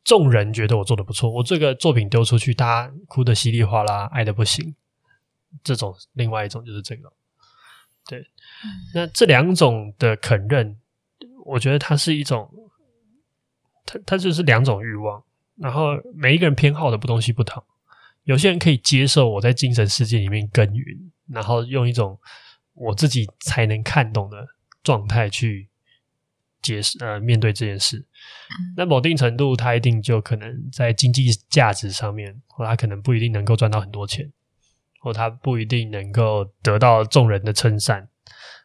[0.04, 4.76] 众人觉得我做的不错，我这个作品丢出去，大家哭的稀里哗啦，爱的不行。
[5.64, 7.12] 这种另外一种就是这个，
[8.08, 8.28] 对。
[8.94, 10.78] 那这两种的肯认，
[11.46, 12.50] 我觉得它是一种，
[13.86, 15.24] 它它就是两种欲望。
[15.56, 17.64] 然后每一个人偏好的不东西不同，
[18.24, 22.20] 有些人可以接受我在精神世界里面耕耘，然后用一种
[22.74, 24.48] 我自己才能看懂的
[24.84, 25.69] 状态去。
[26.62, 28.06] 解释呃，面对这件事，
[28.76, 34.32] 那某定程度，他一定就可能在经济价值上面，或他可能不一定能够赚到很多钱，
[35.00, 38.08] 或他不一定能够得到众人的称赞。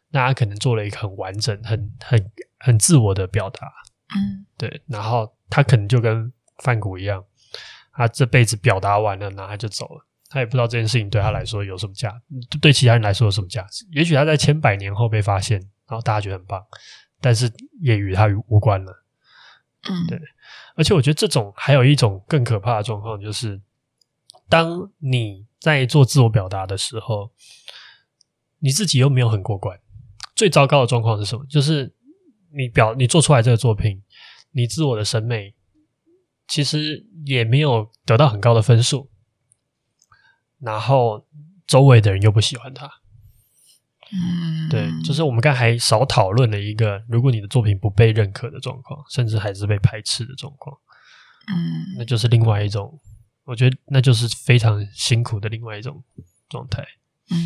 [0.09, 3.67] 那他可能做了一个很完整、很很很自我的表达，
[4.15, 4.81] 嗯，对。
[4.87, 6.31] 然后他可能就跟
[6.63, 7.23] 范谷一样，
[7.93, 10.05] 他这辈子表达完了，然后他就走了。
[10.29, 12.13] 他也不知道这件事情对他来说有什么价，
[12.61, 13.85] 对其他人来说有什么价值。
[13.91, 16.61] 也许他在千百年后被发现，然后大家觉得很棒。
[17.25, 19.03] 但是也与他无关了，
[19.89, 20.21] 嗯，对。
[20.75, 23.59] 而且我觉得这种还有一种更可怕的状况，就是
[24.47, 27.31] 当你在做自我表达的时候，
[28.59, 29.79] 你自己又没有很过关。
[30.35, 31.43] 最糟糕的状况是什么？
[31.49, 31.95] 就是
[32.55, 34.03] 你表你做出来这个作品，
[34.51, 35.55] 你自我的审美
[36.47, 39.09] 其实也没有得到很高的分数，
[40.59, 41.25] 然后
[41.65, 42.87] 周围的人又不喜欢他。
[44.11, 50.77] 嗯，对，就是我们刚才还少讨论了一个，如果你的作品不被认可的状况，甚至还是被排斥的状况，
[51.47, 52.99] 嗯，那就是另外一种，
[53.45, 56.03] 我觉得那就是非常辛苦的另外一种
[56.47, 56.83] 状态。
[57.31, 57.37] 嗯，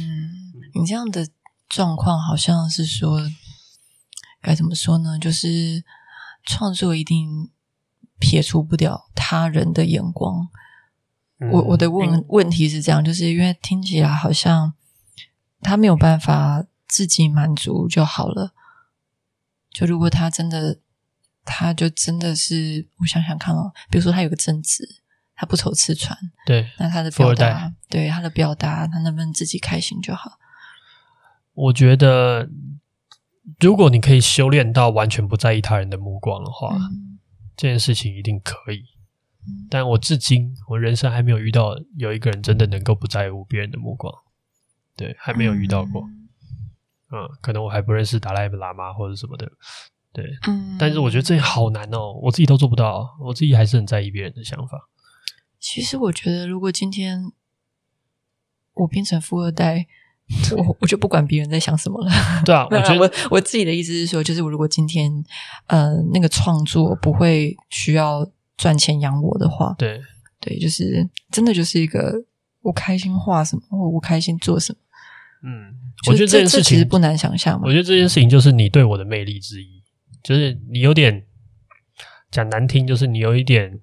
[0.76, 1.26] 你这样的
[1.70, 3.22] 状况好像是说，
[4.42, 5.18] 该怎么说呢？
[5.18, 5.86] 就是
[6.44, 7.50] 创作一定
[8.20, 10.50] 撇除不掉他人的眼光。
[11.40, 14.74] 嗯，我我的问问题是这样，就是因为听起来好像。
[15.62, 18.54] 他没有办法自己满足就好了。
[19.72, 20.80] 就如果他真的，
[21.46, 24.84] 他就真的是，我想想看哦，比如说他有个正职，
[25.36, 30.40] 他不愁吃穿，对，那他的表达，对他的表达，他能不能自己开心就好？
[31.54, 32.50] 我觉得，
[33.60, 37.20] 如果你可以修炼到完全不在意他人的目光的话，嗯，
[37.56, 38.86] 这件事情一定可以。
[39.70, 44.14] 但我至今，我人生还没有遇到有一个人真的能够不在乎别人的目光。
[45.00, 46.02] 对，还没有遇到过。
[47.12, 49.50] 嗯，嗯，可能我还不认识达赖喇嘛或者什么的，
[50.12, 54.90] 对，嗯，但是我觉得这好难哦，我自己都做不到，我自己还是很在意别人的想法。
[55.58, 57.32] 其实我觉得，如果今天
[58.74, 59.88] 我变成富二代，
[60.58, 62.12] 我我就不管别人在想什么了。
[62.46, 65.12] 对啊，我觉得我我自己的意思是说，就是我如果今天
[65.68, 70.02] 呃那个创作不会需要赚钱养我的话，对
[70.40, 72.14] 对，就是真的就是一个
[72.62, 74.80] 我开心画什么，或我开心做什么。
[75.44, 75.74] 嗯，
[76.08, 77.60] 我觉得这件事情其实不难想象。
[77.64, 79.84] 我觉得这件事情就是你对我的魅力之一，
[80.24, 81.26] 就是你有点
[82.30, 83.80] 讲难听，就是你有一点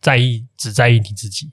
[0.00, 1.52] 在意，只在意你自己。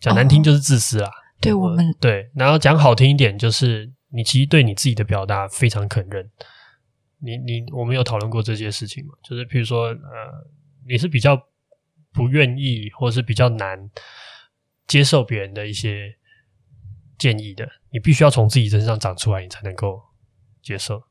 [0.00, 1.08] 讲难听就是自私啦。
[1.08, 6.28] 哦、对我们对，然后讲好听一点，就是你其实对你自己的表达非常肯认。
[7.20, 9.14] 你你我们有讨论过这些事情吗？
[9.22, 9.96] 就是譬如说，呃，
[10.88, 11.40] 你是比较
[12.12, 13.90] 不愿意，或是比较难
[14.86, 16.16] 接受别人的一些。
[17.18, 20.00] 建议的，你必须要从自己身上长出来，你才能够
[20.62, 21.02] 接受。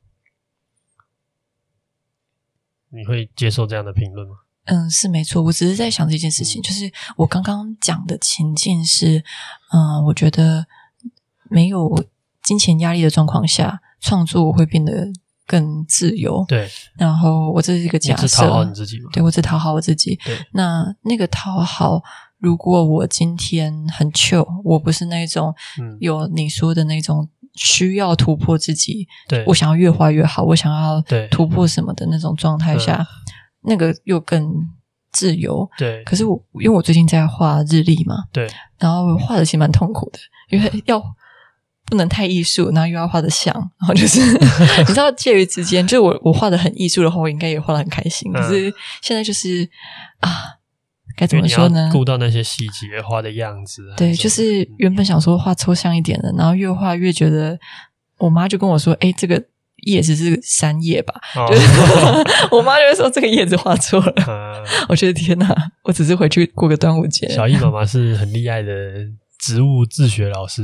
[2.90, 4.34] 你会接受这样的评论吗？
[4.64, 5.42] 嗯，是没错。
[5.42, 9.24] 我只是在想这件事情，嗯、就是我刚刚讲的情境是，
[9.72, 10.66] 嗯，我觉得
[11.48, 12.04] 没有
[12.42, 15.06] 金钱压力的状况下，创作会变得
[15.46, 16.44] 更自由。
[16.48, 16.68] 对。
[16.96, 19.08] 然后我这是一个假设，讨好你自己吗？
[19.12, 20.16] 对，我只讨好我自己。
[20.24, 20.36] 对。
[20.52, 22.02] 那那个讨好。
[22.42, 25.54] 如果我今天很 chill，我不是那种
[26.00, 33.06] 有你说的那种需要突破自己，对，我想要越画越好，我想要突破什么的那种状态下，
[33.62, 34.52] 那个又更
[35.12, 35.70] 自由。
[35.78, 38.50] 对，可是我因为我最近在画日历嘛，对，
[38.80, 40.18] 然后画的其实蛮痛苦的，
[40.50, 41.00] 因为 要
[41.86, 44.20] 不能太艺术，然后又要画的像，然后就是
[44.82, 49.70] 你知道介于之间，就我我画的很艺术的话，我应该也画的很开心，可是现在就是
[50.18, 50.58] 啊。
[51.16, 51.90] 该怎么说呢？
[51.92, 53.82] 顾到那些细节，画的样子。
[53.96, 57.58] 对，就是原本想说画抽象一点的，然后越画越觉得，
[58.18, 59.42] 我妈就跟我说：“哎，这个
[59.84, 61.66] 叶子是三叶吧？”哦、就是
[62.54, 64.14] 我妈就会说这个叶子画错了。
[64.26, 65.54] 嗯、 我觉得天哪！
[65.84, 67.28] 我只是回去过个端午节。
[67.28, 68.72] 小易妈妈是很厉害的
[69.38, 70.62] 植物自学老师，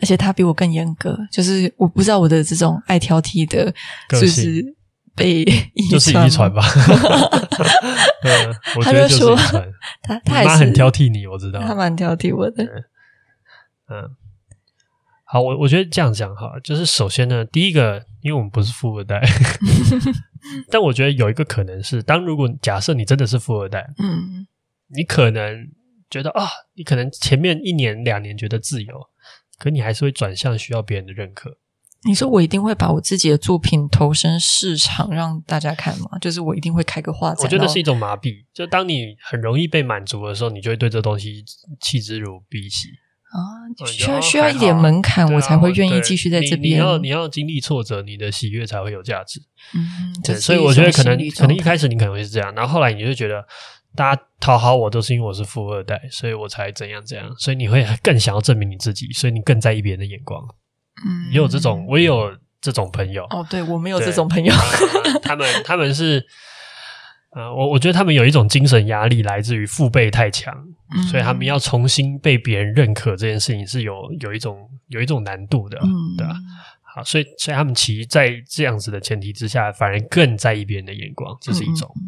[0.00, 1.18] 而且她比我更严格。
[1.30, 3.72] 就是我不知道我的这种爱挑剔的，
[4.08, 4.76] 就是。
[5.14, 5.44] 被
[5.90, 6.62] 就是遗传吧，
[8.24, 9.70] 嗯，我觉得就是遗传。
[10.02, 12.64] 他他还是很挑剔你，我知道，他蛮挑剔我的。
[13.88, 14.08] 嗯，
[15.24, 19.20] 好，我我觉得这样讲哈，就是首先呢，第一个，因为我们不是富二代，
[20.70, 24.46] 但我觉得有一个可能是，当如果假设你真的是富二代，嗯，
[24.94, 25.68] 你可能
[26.08, 28.94] 觉得啊，你可能前面一年两年觉得自由，
[29.58, 31.58] 可你还是会转向需要别人的认可。
[32.04, 36.18] 你说我一定会把我自己的作品投身市场让大家看吗？
[36.20, 37.44] 就是我一定会开个画展。
[37.44, 38.44] 我觉得是一种麻痹。
[38.52, 41.44] 就当你很容易被满足的时候，你就会对这东西
[41.80, 42.88] 弃之如敝屣
[43.30, 43.86] 啊。
[43.86, 46.74] 需要需要一点门槛，我才会愿意继续在这边。
[46.74, 49.40] 你要你要经历挫折，你的喜悦才会有价值。
[49.72, 53.44] 嗯，对，所以我觉得可能可能一开始你可能会是这样，然后后来你就觉得
[53.94, 60.42] 大家讨好我都是因为我是富二代，所以我才怎样怎样，所以你会更想要证明你自己，所以你更在意别人的眼光。
[61.06, 63.24] 嗯，也有这种，我也有这种朋友。
[63.24, 64.52] 哦，对，我没有这种朋友。
[64.54, 66.24] 呃、 他们他们是，
[67.30, 70.54] 呃，我我觉得他们有一种精神压力来自于父辈太强，
[70.94, 76.34] 嗯、所以他们要重新被别人认可这件事情是有有一种有一种难度的，嗯、对吧？
[76.94, 81.90] 好，所以所以他们其实在这样子的前提之下，反而更在意别人的眼光，这是一种。
[81.96, 82.02] 嗯、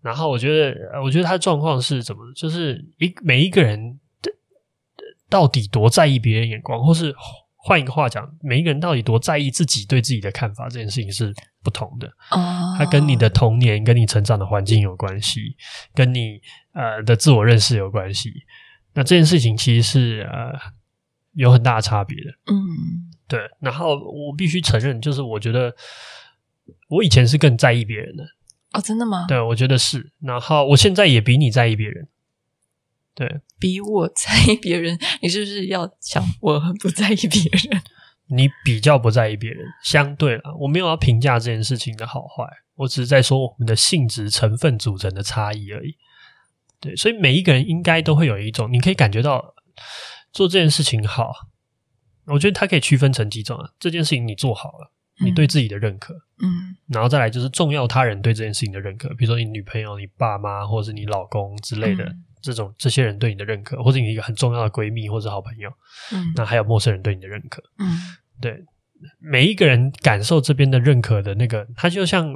[0.00, 4.32] 然后我觉得，我觉得他的状况是怎么，就是一每一个人的
[5.28, 7.14] 到底多在意别人眼光，或是。
[7.60, 12.06] 换一个话讲，每一个人到底多在意自己对自己的看法，这件事情是不同的。
[12.30, 15.56] 哦，它跟你的童年、跟你成长的环境有关系，
[15.92, 16.40] 跟你
[16.72, 18.32] 呃的自我认识有关系。
[18.94, 20.58] 那这件事情其实是呃
[21.32, 22.30] 有很大的差别的。
[22.46, 22.56] 嗯，
[23.26, 23.40] 对。
[23.60, 25.74] 然后我必须承认，就是我觉得
[26.88, 28.24] 我以前是更在意别人的。
[28.72, 29.26] 哦，真的吗？
[29.26, 30.12] 对，我觉得是。
[30.20, 32.08] 然后我现在也比你在意别人。
[33.18, 37.82] 对，比我在意别人， 你是不是要想我很不在意别人？
[38.30, 42.44] 你比较不在意别人，相对了，我没有要评价这件事情的好坏，
[42.76, 45.96] 我只是在说我们的性质成分组成的差异而已。
[46.80, 49.52] 对，所以每一个人应该都会有一种，你可以感觉到
[50.32, 51.32] 做这件事情好，
[52.26, 53.70] 我觉得它可以区分成几种啊。
[53.80, 54.92] 这件事情你做好了，
[55.24, 62.04] 你对自己的认可，嗯，然后再来就是重要他人对这件事情的认可，比如说你女朋友、你爸妈或者是你老公之类的。
[62.04, 65.68] 嗯这种这些人对你的认可，或者你一个很重要的闺蜜或者好朋友，
[66.14, 67.86] 嗯，那还有陌生人对你的认可，嗯，
[68.40, 68.64] 对，
[69.18, 72.34] 每一个人感受这边的认可的那个，他就像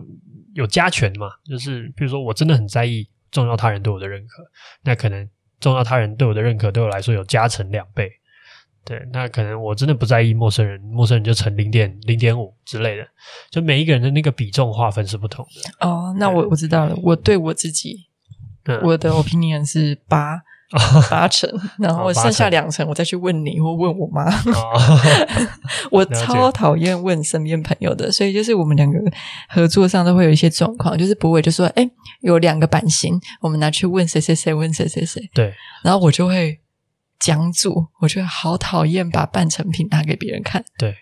[0.53, 4.45] 有加权嘛，就是比如说我真的很在意重要他人对我的认可，
[4.83, 5.27] 那可能
[5.59, 8.11] 重要他人对我的认可对我来说有加成两倍，
[8.85, 13.07] 对，那可能我真的不在意陌生人，陌生人就乘零点零点五之类的，
[13.51, 15.89] 就每一个人的那个比重划分是不同的。
[15.89, 18.09] 哦，那我我知道了，我对我自己，
[18.65, 20.41] 嗯、我的 opinion 是八。
[21.11, 21.47] 八成，
[21.79, 24.25] 然后剩下两成，我再去问你或问我妈。
[24.51, 24.73] 哦、
[25.91, 28.99] 我超讨厌问身边朋友的，所以就是我们两个
[29.51, 31.87] 合作上都会有一些状况，就是不会就说，哎，
[32.23, 35.23] 有两个版型，我们拿去问谁谁谁，问谁谁谁。
[35.35, 35.53] 对，
[35.85, 36.59] 然后我就会
[37.21, 40.65] 讲组，我觉得好讨厌把半成品拿给别人看。
[40.79, 40.97] 对，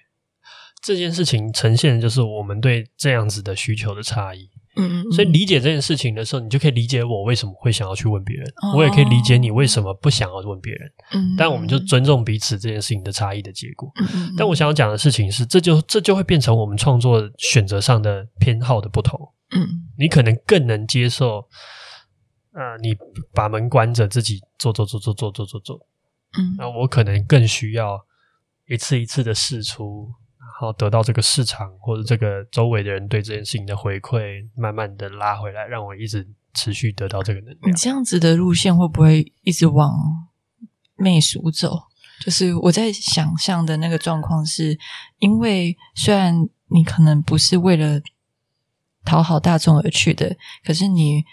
[0.82, 4.50] 这件事情呈现的就是我们对这样子的需求的差异。
[4.76, 10.88] 嗯，所以理解这件事情的时候，你就可以理解我为什么会想要去问别人，哦、我也可以理解你为什么不想要问别人。
[11.12, 13.90] 嗯，但我们就尊重彼此这件事情的差异的结果。
[13.96, 19.18] 嗯，但我想要讲的事情是，这就这就会变成我们创作选择上的偏好的不同。
[19.50, 21.48] 嗯，你可能更能接受，
[22.52, 22.94] 呃，你
[23.34, 25.80] 把门关着，自己做做做做做做做做。
[26.38, 27.98] 嗯，那我可能更需要
[28.68, 30.12] 一次一次的试出。
[30.50, 37.58] 然后得到这个市场或者这个周围的人对这件事情的回馈，慢慢的拉回来，让我一直持续得到这个能量。
[37.62, 39.90] 你这样子的路线会不会一直往
[40.96, 41.84] 媚俗走？
[42.22, 44.78] 就是我在想象的那个状况是，
[45.18, 48.00] 因为虽然你可能不是为了
[49.04, 51.24] 讨好大众而去的，可是你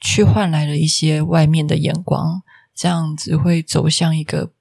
[0.00, 2.42] 去换来了一些外面的眼光，
[2.74, 4.52] 这样子会走向一个。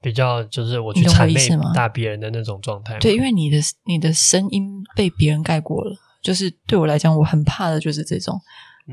[0.00, 8.40] 比较就是我去谄媚大别人的那种状态，对，因为你的你的声音被别人盖过了，就是对我来讲，我很怕的就是这种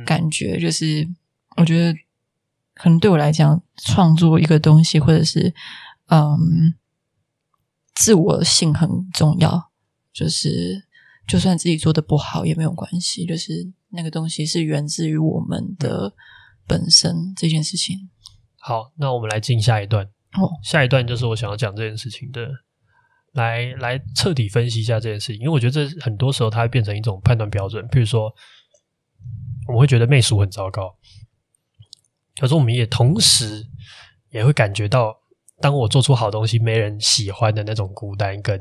[0.06, 1.08] 感觉，嗯、就是
[1.58, 1.94] 我觉得
[2.74, 5.54] 可能对我来讲，创作一个东西或者是
[6.08, 6.74] 嗯，
[7.94, 9.72] 自我性很重要，
[10.12, 10.84] 就是
[11.28, 16.14] 就算自己做的不好也没有关系，就是那个东西是源自于我们的
[16.66, 18.10] 本身这件事情。
[18.60, 20.10] 好，那我们来进下一段。
[20.38, 22.48] 哦，下一段就是我想要讲这件事情的，
[23.34, 27.86] 来来彻底分析一下这件事情，因为我觉得这很多时候它会变成一种判断标准。
[27.90, 28.34] 譬如说，
[29.68, 30.96] 我们会觉得媚俗很糟糕，
[32.40, 33.66] 可是我们也同时
[34.30, 35.16] 也会感觉到，
[35.62, 38.60] 当我做出好东西没人喜欢的那种孤单，跟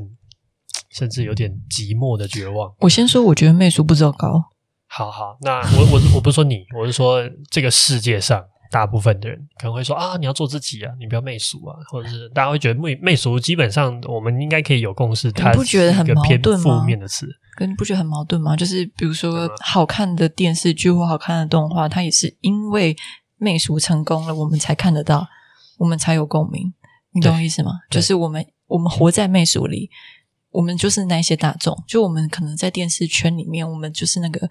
[0.91, 2.75] 甚至有点寂寞的绝望。
[2.81, 4.51] 我先说，我觉得媚俗不糟糕。
[4.87, 7.21] 好好，那我我我不是说你，我是说
[7.51, 8.45] 这个世界上。
[8.75, 15.31] 大部分的人可能会说啊，你要做自己啊，你不要媚俗啊，或者是大家会觉得媚媚俗，基本上我们应该可以有共识。
[15.31, 16.81] 它不觉得很矛盾吗？
[16.81, 18.57] 负面的词，可你不觉得很矛盾吗？
[18.57, 22.97] 就是比如说，好看的电视剧或好看的动画，它也是因为
[23.37, 25.25] 媚俗成功了，我们才看得到，
[25.79, 26.75] 我们才有共鸣。
[27.13, 27.71] 你懂我意思吗？
[27.89, 29.89] 就是我们我们活在媚俗里，
[30.51, 34.51] 我们就是那些大众，就我们可能在电视圈里面，我们就是那个。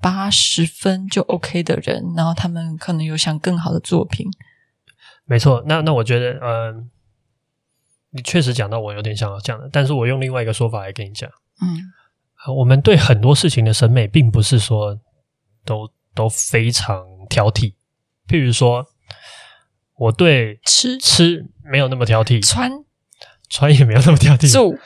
[0.00, 4.26] 八十分就 OK 的人，然后他们可能有想更好的作品。
[5.24, 6.84] 没错，那那我觉得，嗯、呃，
[8.10, 11.30] 你确实讲到我有点想要讲的，但是我用另外一个说法来跟你讲。
[11.60, 14.98] 嗯，我们对很多事情的审美，并不是说
[15.64, 17.74] 都都非常挑剔。
[18.26, 18.84] 譬如说，
[19.96, 22.70] 我对吃吃没有那么挑剔，穿
[23.48, 24.78] 穿也没有那么挑剔，住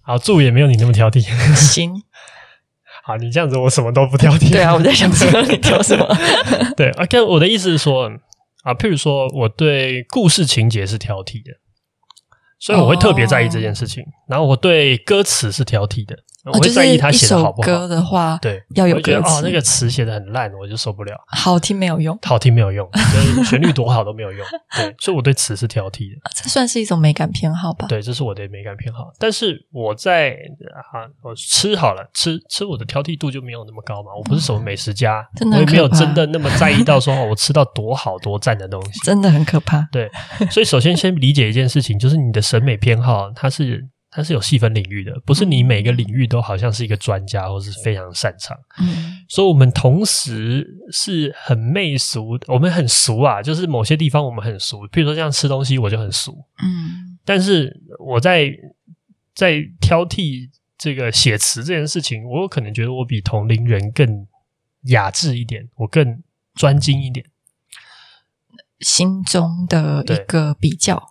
[0.00, 1.20] 好住也没有你那么挑剔。
[1.54, 2.02] 行。
[3.04, 4.50] 好，你这样子我什么都不挑剔。
[4.52, 6.06] 对啊，我在想说你挑什么？
[6.76, 8.10] 对，OK，我的意思是说
[8.62, 11.50] 啊，譬如说我对故事情节是挑剔的，
[12.60, 14.04] 所以我会特别在意这件事情。
[14.04, 14.12] Oh.
[14.28, 16.16] 然后我对歌词是挑剔的。
[16.44, 17.66] 我会在意他写的好不好。
[17.66, 19.36] 歌的话，对，要有歌词。
[19.36, 21.14] 哦，那个词写的很烂，我就受不了。
[21.28, 24.44] 好听没有用，好听没有用，就 是旋律多好都没有用。
[24.76, 26.20] 对，所以我对词是挑剔的。
[26.34, 27.86] 这算是一种美感偏好吧？
[27.88, 29.12] 对，这是我的美感偏好。
[29.18, 30.30] 但是我在
[30.92, 34.10] 啊，我吃好了，吃吃我的挑剔度就没有那么高嘛。
[34.16, 39.86] 我不是什么美食家，真的我也没有真的那么在意到说 哦，我吃到多好多赞的东西，真的很可怕。
[39.92, 40.10] 对，
[40.50, 43.86] 所以首先先理解一件事情，就是你的审美偏好，它是。
[44.14, 48.54] 它是有细分领域的，不是你每个领域都好像是一个专家或是非常擅长。
[48.78, 56.44] 嗯，所以我们同时是很媚俗，我们很俗啊，就是某些地方我们很俗，比如说像吃东西，我就很俗。
[56.62, 58.50] 嗯，但是我在
[59.34, 64.26] 在挑剔这个写词这件事情，我有可能觉得我比同龄人更
[64.82, 66.22] 雅致一点，我更
[66.54, 67.24] 专精一点，
[68.80, 71.02] 心中的一个比较。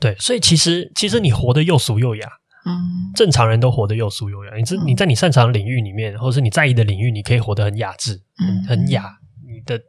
[0.00, 2.26] 对，对，所以其实其实你活得又俗又雅。
[2.66, 4.56] 嗯，正常人都活得又俗又雅。
[4.56, 9.18] 你这你在你擅长的领域里面，嗯、或者是你在意的领域，你可以活得很雅致，嗯，很雅。
[9.46, 9.80] 你的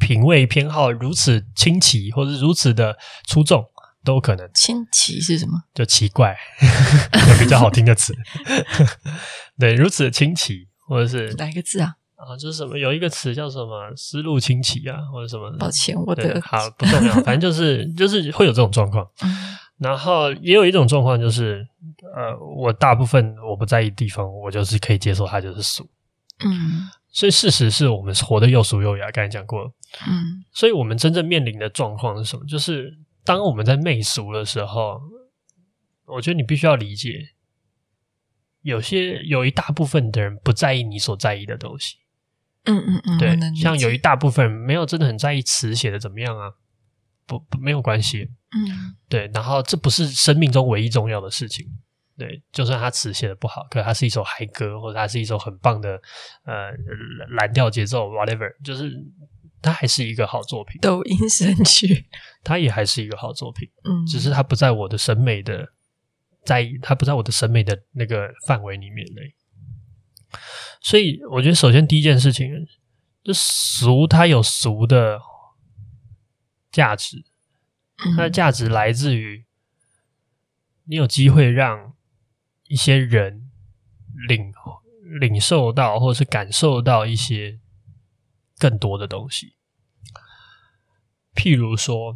[0.00, 2.96] 品味偏好如此清奇，或者是如此的
[3.28, 3.64] 出众，
[4.04, 4.50] 都有可能。
[4.52, 5.62] 清奇是什么？
[5.72, 6.36] 就奇怪，
[7.28, 8.12] 有 比较好听的词。
[9.56, 11.94] 对，如此的清奇，或者是哪一个字啊？
[12.16, 12.76] 啊，就是什么？
[12.76, 15.50] 有一个词叫什么“思路清奇”啊，或者什么？
[15.58, 19.06] 抱歉，我的好不重要，反正就是就是会有这种状况。
[19.22, 19.30] 嗯
[19.78, 21.66] 然后也有一种状况就是，
[22.14, 25.88] 呃，我大部分我不在意地方，我就是可以接受它就是俗。
[26.44, 29.72] 嗯，所以事实是我们活得又俗又雅，刚才讲过。
[30.08, 32.44] 嗯，所以我们真正面临的状况是什么？
[32.46, 35.00] 就是当我们在媚俗的时候，
[36.06, 37.30] 我觉得你必须要理解，
[38.62, 41.96] 有些有一大部分的人不在意你所在意的东西。
[42.64, 46.52] 嗯嗯嗯，对，像有一大部分人没有真的很在意词写的怎么样啊，
[47.26, 48.30] 不，不没有关系。
[48.54, 51.66] 嗯，对，然后这不是生命中唯一重要的事情。
[52.16, 56.00] 对，就算他词写的不好，可是它是一首嗨歌，或者它是一首很棒的
[56.44, 56.70] 呃
[57.30, 58.92] 蓝调节奏，whatever，就是
[59.60, 60.80] 它还是一个好作品。
[60.80, 62.06] 抖音神曲，
[62.44, 63.68] 它也还是一个好作品。
[63.82, 65.66] 嗯，只是它不在我的审美的，
[66.44, 69.34] 在意它不在我的审美的那个范围里面嘞。
[70.80, 72.48] 所以我觉得，首先第一件事情，
[73.24, 75.18] 就俗，它有俗的
[76.70, 77.24] 价值，
[78.16, 79.44] 它的价值来自于
[80.84, 81.92] 你有机会让。
[82.66, 83.50] 一些人
[84.26, 84.50] 领
[85.20, 87.60] 领受到，或者是感受到一些
[88.58, 89.54] 更多的东西，
[91.34, 92.14] 譬如说，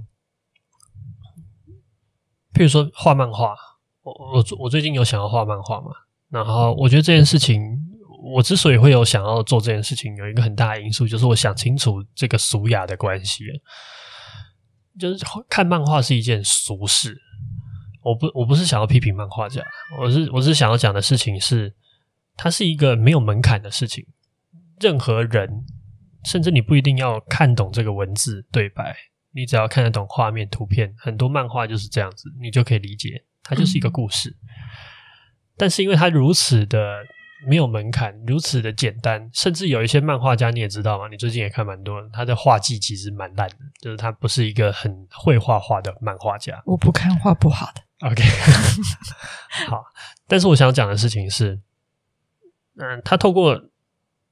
[2.55, 3.55] 譬如说画漫画，
[4.01, 5.91] 我我我最近有想要画漫画嘛，
[6.31, 7.63] 然后我觉得这件事情，
[8.33, 13.45] 我之所以会有想要做这件事情，有一个很大的因素，就是我想清楚这个俗雅的关系，
[14.99, 17.17] 就是看漫画是一件俗事。
[18.03, 19.63] 我不，我不是想要批评漫画家，
[20.01, 21.75] 我是，我是想要讲的事情是，
[22.37, 24.07] 它是一个没有门槛的事情。
[24.81, 25.67] 任何人，
[26.25, 28.97] 甚至你不一定要看懂这个文字对白，
[29.33, 34.31] 你只要看得懂画面、图片，很多漫画就是这样子，你就可以理解，它就是一个故事。
[34.31, 34.49] 嗯。
[35.57, 36.79] 但是因为它如此的
[37.47, 46.61] 没有门槛，如此的简单，甚至有一些漫画家你也知道嘛，你最近也看蛮多，他的画技其实蛮烂的，就是他不是一个很会画画的漫画家。
[46.65, 47.83] 我不看画不好的。
[48.09, 48.23] OK，
[49.69, 49.85] 好，
[50.27, 51.61] 但是我想讲的事情是，
[52.77, 53.61] 嗯，他透过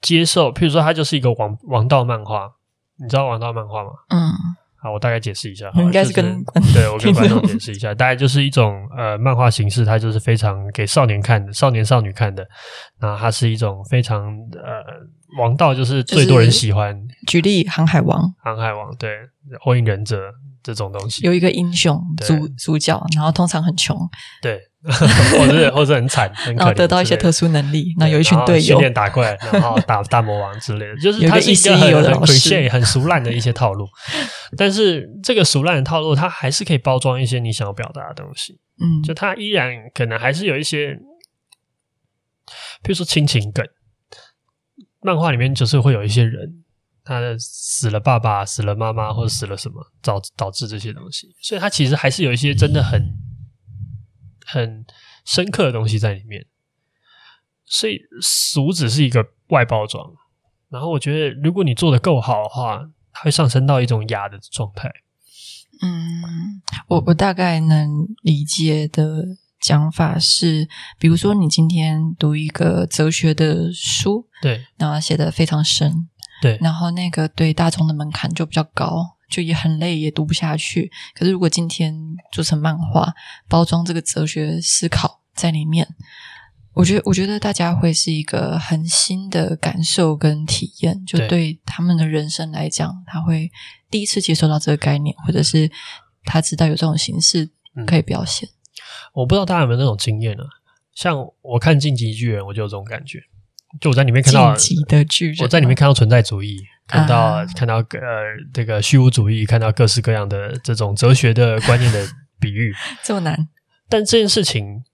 [0.01, 2.53] 接受，譬如说，他就是一个王王道漫画，
[2.97, 3.91] 你知道王道漫画吗？
[4.09, 4.33] 嗯，
[4.87, 6.25] 好，我大概解释一下，应该是跟、
[6.55, 12.47] 就是、对我跟观众解释一下，大概就是一种呃漫画形式，它就是非常给少年看的，少年少女看的，
[13.01, 14.85] 那它是一种非常呃
[15.39, 16.97] 王道，就是最多人喜欢。
[17.27, 19.11] 举例，《航海王》，《航海王》对，
[19.61, 20.17] 《火影忍者》。
[20.67, 21.25] 这种东西。
[21.25, 23.97] 有一个英雄主主角，然后通常很穷，
[24.43, 24.61] 对，
[25.39, 33.89] 或者或者很惨，很可怜，然后得到一些特殊能力，那有一群队友训练打怪， 然后打大魔王之类的，就是它是一个很很 cliche 很俗烂的一些套路。
[34.57, 38.61] 但是这个俗烂的套路，它还是可以包装一些你想要表达的东西。
[38.81, 40.95] 嗯，就它依然可能还是有一些，
[42.83, 43.67] 比如说亲情梗，
[45.01, 46.63] 漫画里面就是会有一些人。
[47.09, 53.01] 他的死了爸爸，死了妈妈，或者死了什么，导导致这些东西，所以他其实还是有一些真的很
[54.47, 54.87] 很
[55.25, 56.47] 深刻的东西在里面。
[57.65, 60.13] 所以俗只是一个外包装，
[60.69, 64.89] 然后我觉得如果你做的够好的话，它会上升到一种雅的状态。
[65.83, 69.25] 嗯，我我大概能理解的
[69.61, 70.69] 讲法是，
[70.99, 76.09] 比如说你今天读一个哲学的书，对，然后写的非常深。
[76.41, 80.91] 对，然后那个对大众的门槛就比较高，就也很累，也读不下去。
[81.15, 81.95] 可是如果今天
[82.33, 83.13] 做成漫画，
[83.49, 85.89] 包装这个哲学思考在里面，
[86.73, 91.05] 我觉得我觉得大家会是一个很新的感受跟体验。
[91.05, 93.51] 就对他们的人生来讲，他会
[93.91, 95.71] 第一次接受到这个概念，或者是
[96.25, 97.51] 他知道有这种形式
[97.87, 98.49] 可以表现。
[98.49, 98.53] 嗯，
[99.15, 100.45] 我不知道大家有没有那种经验呢？
[100.95, 103.23] 像我看《进击巨人》，我就有这种感觉。
[103.81, 104.55] 就我在里面看到，
[105.43, 112.07] 我在里面看到存在主义，看到、啊、看到呃这个虚无主义，看到各式各样的这种哲学的观念的
[112.41, 112.73] 比喻，
[113.05, 113.49] 这么难。
[113.89, 114.85] 但这件事情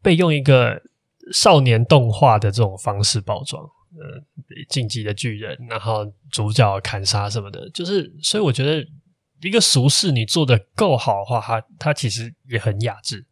[0.00, 0.82] 被用一个
[1.32, 4.22] 少年动画的这种方式包装，呃，
[4.68, 8.86] 进击的巨人，然后主角砍杀什么的，就是所以我觉得
[9.40, 13.26] 一个俗事你做的够好的话，它它其实也很雅致，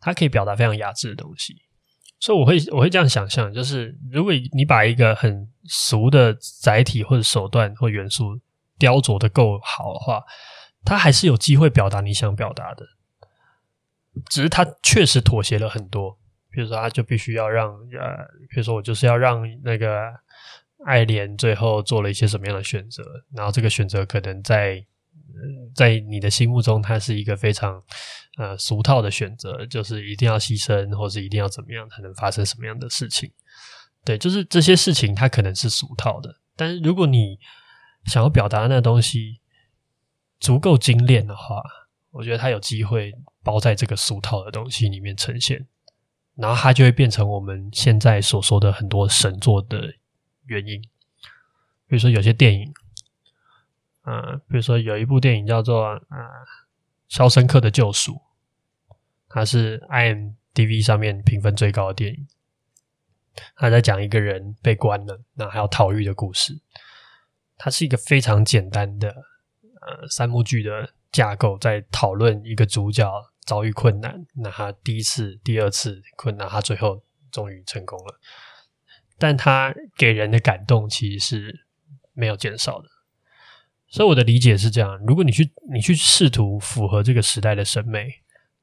[0.00, 1.54] 它可以表达非常雅致的东西。
[2.24, 8.40] 所以我会我会这样想象，就是如果你把一个很俗的载体或者手段或元素
[8.78, 10.24] 雕琢的够好的话，
[10.86, 12.86] 它还是有机会表达你想表达的。
[14.30, 16.16] 只是它确实妥协了很多，
[16.50, 18.16] 比如说他就必须要让呃，
[18.48, 20.10] 比如说我就是要让那个
[20.86, 23.02] 爱莲最后做了一些什么样的选择，
[23.34, 24.82] 然后这个选择可能在。
[25.74, 27.82] 在你的心目中，它是一个非常
[28.38, 33.30] 呃俗套的选择，就是一定要牺牲，或是一定要怎么样才能发生什么样的事情。
[34.04, 36.40] 对，就是这些事情，它可能是俗套的。
[36.56, 37.38] 但是如果你
[38.06, 39.40] 想要表达那东西
[40.38, 41.62] 足够精炼的话，
[42.10, 43.12] 我觉得它有机会
[43.42, 45.66] 包在这个俗套的东西里面呈现，
[46.36, 49.92] 然后它就会变成我们现在所说的很多神作的
[50.46, 50.80] 原因。
[51.86, 52.72] 比如说有些电影，
[54.04, 56.18] 呃，比如说有一部电影叫做《呃
[57.08, 58.12] 肖申克的救赎》，
[59.28, 62.26] 它是 IMDB 上面评分最高的电影。
[63.56, 66.60] 他在讲一个人被关了，那还有逃狱的故事。
[67.56, 69.08] 它是一个非常简单的
[69.80, 73.10] 呃三幕剧的架构，在讨论一个主角
[73.44, 77.02] 遭遇困难，那他第一次、第二次困难，他最后
[77.32, 78.20] 终于成功了。
[79.18, 81.66] 但他给人的感动其实是
[82.12, 82.88] 没有减少的。
[83.94, 88.08] 所以我的理解是这样：如果你去你去试图符合这个时代的审美，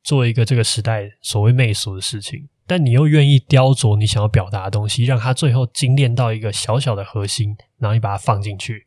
[0.04, 2.50] 做一个这个时代所谓媚俗的事情。
[2.68, 8.86] 但你又愿意雕琢你想要表达的东西，让它最后精炼到一个小小的核心，然后你把它放进去，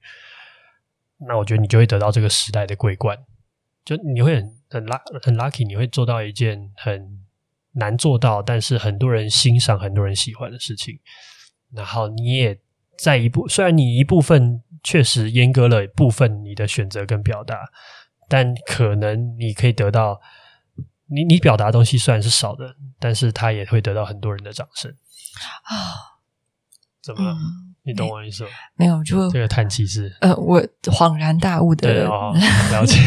[1.26, 3.16] 那我觉得你就会得到这个时代的桂冠。
[3.82, 7.24] 就你会很很拉很 lucky，你会做到一件很
[7.72, 10.98] 难做到，但是很多人欣赏、很多人喜欢的事情。
[11.72, 12.58] 然后你也
[12.98, 17.58] 在一部，虽然你一部分确实阉割了部分你的选择跟表达，
[18.28, 20.20] 但可能你可以得到。
[21.06, 26.16] 你你表达的东西虽然是少的，但是他也会得到很多人的掌声啊！
[27.02, 27.32] 怎么了？
[27.32, 27.38] 嗯、
[27.84, 28.48] 你懂我意思吗？
[28.74, 32.32] 没有，就这个叹气是呃，我恍然大悟的，对哦，
[32.72, 32.98] 了解。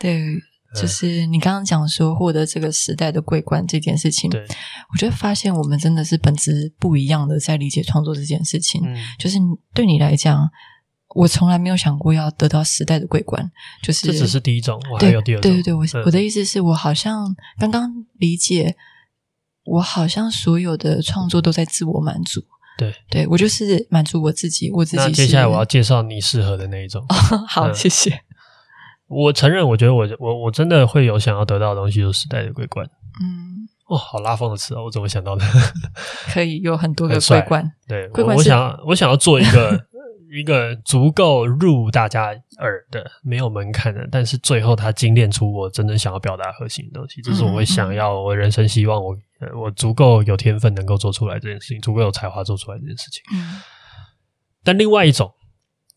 [0.00, 0.20] 对，
[0.74, 8.82] 就是你刚刚讲说获得这个时代的桂冠这件事情，对，我觉得发现我们真的是本质不一样的在理解创作这件事情。
[8.84, 9.38] 嗯，就是
[9.72, 10.50] 对你来讲。
[11.16, 13.50] 我从来没有想过要得到时代的桂冠，
[13.82, 15.50] 就是这只是第一种，我还有第二种。
[15.50, 18.76] 对对对，我、的意思是我好像刚刚理解，
[19.64, 22.44] 我好像所有的创作都在自我满足。
[22.76, 24.96] 对对，我就是满足我自己，我自己。
[24.98, 27.02] 那接下来我要介绍你适合的那一种。
[27.48, 28.20] 好，嗯、谢谢。
[29.08, 32.86] 我承认，我觉得我我我真的会有想要得到的东西，就是时代的桂冠。
[33.22, 35.44] 嗯，哦，好拉风的词哦，我怎么想到的？
[36.34, 37.72] 可以有很多个桂冠。
[37.88, 39.86] 对，桂冠我，我想要我想要做一个。
[40.32, 42.26] 一个足够入大家
[42.58, 49.16] 耳的、没有门槛的，但是最后它精炼出我真正想要表达核心的东西，这是我会想要，我人生希望我
[49.54, 53.22] 我足够有天分能够做出来这件事情，足够有才华做出来这件事情。
[53.34, 53.60] 嗯。
[54.64, 55.32] 但另外一种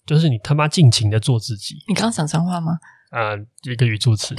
[0.06, 1.76] 就是你他妈尽情的做自己。
[1.88, 2.74] 你刚刚讲脏话吗？
[3.12, 4.36] 啊、呃，一个语助词。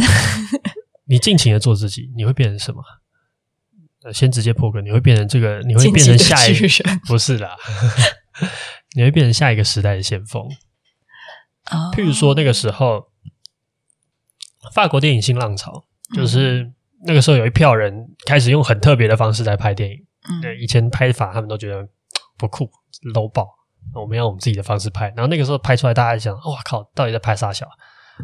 [1.07, 2.81] 你尽情的做自己，你会变成什么？
[4.05, 6.69] 呃，先直接破格，你会变成这个，你会变成下一个？
[7.09, 7.57] 不是啦。
[8.95, 10.43] 你会变成下一个时代的先锋。
[11.71, 11.95] Oh.
[11.95, 13.09] 譬如说，那个时候，
[14.73, 15.85] 法国电影新浪潮，
[16.15, 16.73] 就是
[17.05, 17.95] 那个时候有一票人
[18.27, 19.97] 开始用很特别的方式在拍电影。
[20.29, 21.89] 嗯，对，以前拍法他们都觉得
[22.37, 22.71] 不酷
[23.15, 23.47] ，low 爆。
[23.95, 25.09] 我们要我们自己的方式拍。
[25.17, 27.67] 然后那个时候拍出来，大家想：哇靠，到底在拍啥小？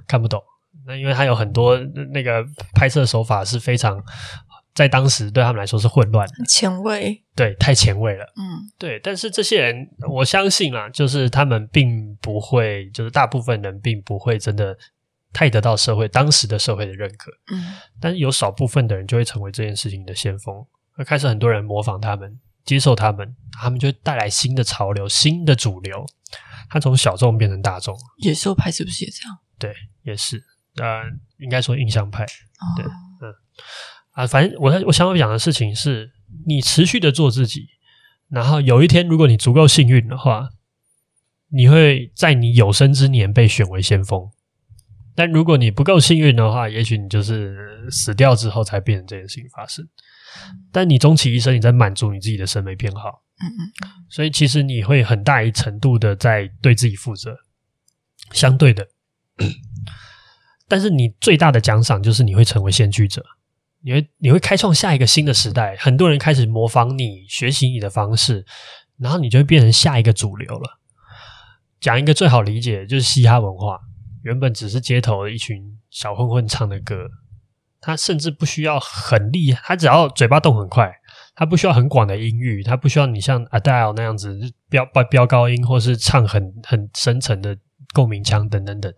[0.06, 0.42] 看不懂。
[0.86, 1.78] 那因为他有很多
[2.12, 2.44] 那个
[2.74, 4.02] 拍摄手法是非常。
[4.76, 9.00] 在当时对他们来说是混乱的，前卫，对，太前卫了，嗯，对。
[9.00, 14.76] 但是这些人，我相信啊，就是他们并不会，就是大部分人并不会真的
[15.32, 17.74] 太得到社会当时的社会的认可，嗯。
[17.98, 20.54] 但是有少部分的人就会成为这件事情的先锋，
[20.96, 26.04] 而开始很多人模仿他们，接受他们，他们就会带来新的潮流、新的主流。
[26.68, 29.38] 他从小众变成大众，野兽派是不是也这样？
[29.58, 30.44] 对，也是，
[30.76, 31.04] 呃，
[31.38, 33.32] 应该说印象派，哦、对，嗯。
[34.16, 36.10] 啊，反正我我想要讲的事情是，
[36.46, 37.66] 你持续的做自己，
[38.30, 40.48] 然后有一天，如果你足够幸运的话，
[41.50, 44.30] 你会在你有生之年被选为先锋。
[45.14, 49.86] 但如果你不够幸运的话，也许你就是死掉之后才变成这件事情发生。
[50.72, 57.36] 但你终其一生，你在满足你自己的审美偏好，嗯嗯，所以其实你会很大一程度的在对自己负责，
[58.32, 58.88] 相对的，
[60.68, 63.22] 但是你最大的奖赏就是你会成为先驱者。
[63.86, 68.44] 你会你会开创下一个新的时代，很多人开始模仿你，学习你的方式，
[68.98, 70.80] 然后你就会变成下一个主流了。
[71.78, 73.78] 讲一个最好理解，就是嘻哈文化，
[74.24, 77.06] 原本只是街头的一群小混混唱的歌，
[77.80, 80.92] 他甚至不需要很厉害，他只要嘴巴动很快，
[81.36, 84.36] 他不需要很广的音域，他不需要你像 Adele 那样子
[84.68, 87.56] 飙飙高音，或是唱很很深沉的
[87.94, 88.92] 共鸣腔等等等，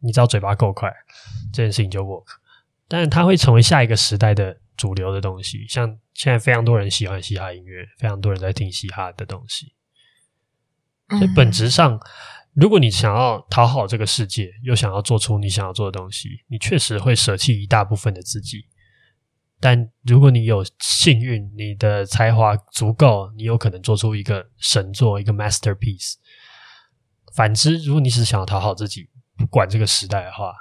[0.00, 0.92] 你只要嘴巴够快，
[1.54, 2.26] 这件事情就 work。
[2.90, 9.72] 但是它会成为下一个时代的主流的东西，像现在非常多人喜欢嘻哈音乐，非常多人在听嘻哈的东西。
[11.10, 12.00] 所以本质上，
[12.52, 18.66] 如果你想要讨好这个世界，又想要做出你想要做的东西，你确实会舍弃一大部分的自己。
[19.60, 26.14] 但如果你有幸运，你的才华足够，你有可能做出一个神作，一个 masterpiece。
[27.36, 30.52] 反之，如果你只想要讨好自己，不管这个时代的话，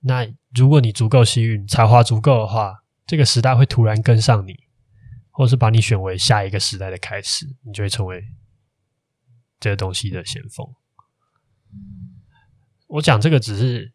[0.00, 4.54] 那如果你足够幸运，才华足够的话，这个时代会突然跟上你，
[5.30, 8.22] 或是把你选为下一个时代的开始，你就会成为
[9.58, 10.66] 这个东西的先锋。
[12.86, 13.92] 我讲这个只是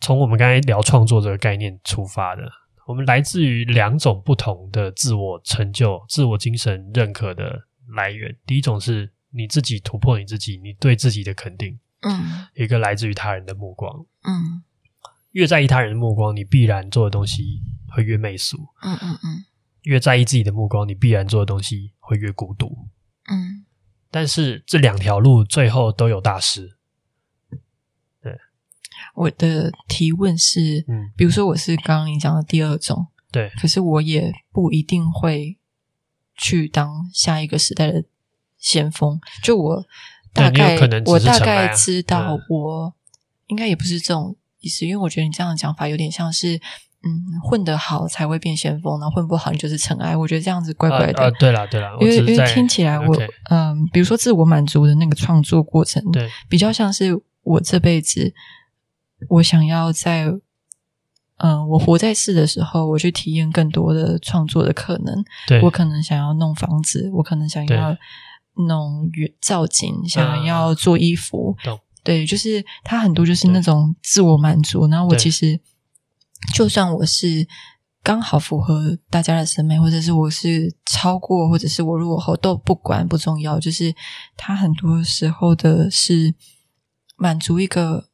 [0.00, 2.42] 从我们刚才聊创作这个概念出发的。
[2.86, 7.66] 我们来自于两种不同的自我成就、自我精神认可的
[7.96, 8.38] 来源。
[8.46, 11.78] 第一种是你自己突破你自己，你对自己的肯定。
[12.02, 13.92] 嗯，一个来自于他人的目光。
[14.22, 14.62] 嗯，
[15.36, 18.56] 越在意他人的目光，你必然做的东西会越媚俗。
[18.80, 19.44] 嗯嗯嗯，
[19.82, 22.88] 越在意自己的目光，你必然做的东西会越孤独。
[23.30, 23.66] 嗯，
[24.10, 26.78] 但是这两条路最后都有大师。
[28.22, 28.34] 对
[29.14, 35.58] 我的提问是，嗯，比如说我是刚刚你讲的第二种，对，可是我也不一定会
[36.34, 38.02] 去当下一个时代的
[38.56, 39.20] 先锋。
[39.42, 39.84] 就我
[40.32, 42.94] 大概，我大概知道，我
[43.48, 44.34] 应该也不是这种
[44.66, 50.16] 意思，因为我觉得你这样的讲法有点像是，嗯，混得好才会变先锋，然后混不好你就是尘埃。
[50.16, 51.22] 我觉得这样子怪怪的。
[51.22, 53.16] 啊，对了对了，因为因为听起来我，
[53.50, 58.34] 嗯，比如说自我满足的那个创作过程，对，比较像是我这辈子。
[59.30, 60.26] 我想要在，
[61.38, 65.24] 嗯、呃，我活在世的时候，我去体验更多的创作的可能。
[65.46, 67.96] 对，我可能想要弄房子，我可能想要
[68.68, 69.10] 弄
[69.40, 71.56] 造景，想要做衣服。
[72.06, 74.86] 嗯、对，就是他很多就是那种自我满足。
[74.88, 75.60] 然后我其实，
[76.54, 77.46] 就算我是
[78.02, 83.58] 刚好符合大家的审美，或者是我是超过，或者是我落后，都不管不重要。
[83.58, 83.94] 就是
[84.36, 86.34] 他很多时候的是
[87.16, 88.08] 满足一个。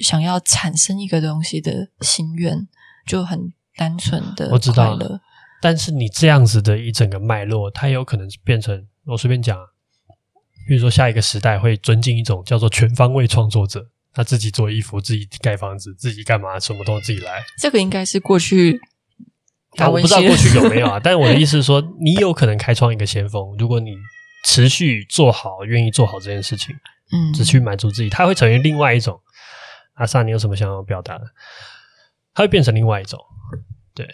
[0.00, 2.68] 想要产生一个东西的心愿，
[3.04, 4.48] 就很单纯的。
[4.52, 5.20] 我知道了，
[5.60, 9.58] 但是你这样子的一整个脉络，它有可能变成我随便讲，
[10.66, 17.42] 比如说下一个时代会尊敬一种叫做全方位创作者，他自己做衣服，自己盖房子，自己干嘛，什么都自己来。
[17.58, 18.80] 这个应该是过去，
[19.76, 21.00] 啊，我不知道过去有没有啊。
[21.02, 23.96] 但我的意思是说，你有可能开创一个先锋，如果你
[24.44, 26.74] 持续做好，愿意做好这件事情，
[27.12, 29.20] 嗯，只去满足自己，它会成为另外一种。
[29.94, 31.24] 阿萨，你有什么想要表达的？
[32.32, 33.18] 它会变成另外一种，
[33.94, 34.08] 对。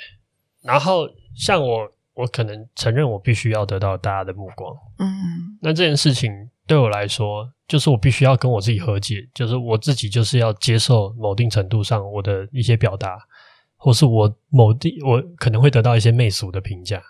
[0.63, 5.59] 然后像我，我可能承认我必须要得到大家的目光，嗯。
[5.61, 13.19] 那这件事情对我来说，就是我必须要跟我自己和解，就是我自己就是要接受某定程度上我的一些表达，
[13.77, 17.03] 或是我某地我可能会得到一些媚俗的评价。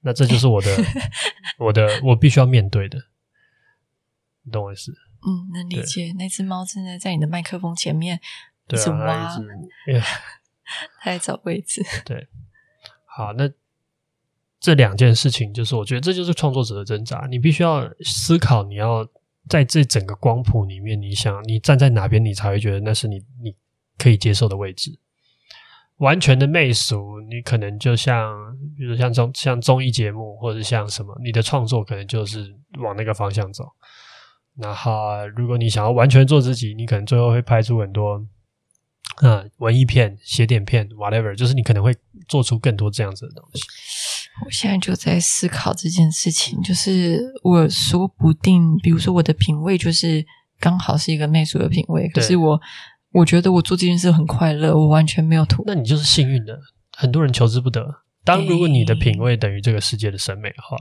[0.00, 0.76] 那这就是我的，
[1.58, 2.98] 我的，我必须要面对的，
[4.42, 4.92] 你懂我意思？
[5.26, 6.12] 嗯，能理解。
[6.16, 8.20] 那只猫正在在你的麦克风前面
[8.68, 9.36] 一直挖，
[11.02, 11.84] 它在找位置。
[12.04, 12.28] 对，
[13.04, 13.48] 好，那
[14.60, 17.26] 这两件事情，就是我觉得这就是创作者的挣扎。
[17.30, 19.08] 你必须要思考，你要
[19.48, 23.54] 在这整个光谱里面，你想你站在哪边，你才会觉得那是你你
[23.96, 24.98] 可以接受的位置。
[25.98, 28.32] 完全的媚俗，你可能就像，
[28.76, 33.64] 比如像综像综艺节目，或者像什么，你的创作可能就是往那个方向走。
[34.54, 38.24] 那好，如果你想要完全做自己，你可能最后会拍出很多，
[39.22, 41.92] 嗯，文艺片、写点片，whatever，就是你可能会
[42.28, 43.62] 做出更多这样子的东西。
[44.44, 50.24] 我现在就在思考这件事情，就是我说不定，比如说我的品味就是
[50.60, 52.60] 刚好是一个媚俗的品味，可是我
[53.12, 55.62] 我觉得我做这件事很快乐，我完全没有图。
[55.66, 56.58] 那你就是幸运的，
[56.96, 58.02] 很多人求之不得。
[58.24, 60.76] 当如果你的品味等于这个世界的审美的话，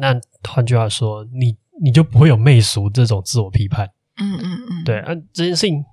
[0.00, 0.14] 那
[0.48, 1.56] 换句话说，你。
[1.80, 5.84] 你就不会有媚俗这种自我批判，嗯嗯嗯，对啊，这件事情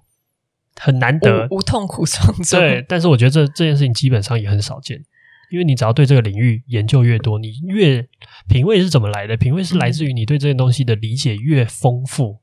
[0.81, 4.99] 很难得，无，无痛苦创作，对，但是我觉得这这件事情基本上也很少见，
[5.51, 8.07] 因为你只要对这个领域研究越多，你越
[8.47, 9.35] 品味是怎么来的？
[9.37, 12.37] 品味是来自于你对这件东西的理解越丰富，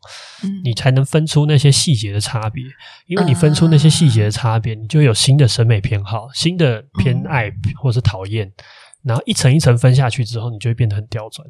[0.45, 2.63] 嗯，你才能分出那些细节的差别，
[3.07, 8.53] 因为你分出那些细节的差别，你就有新的审美偏好、新的偏爱或是讨厌。
[9.05, 11.45] 然后一层一层分下去之后，你就会变得很刁钻。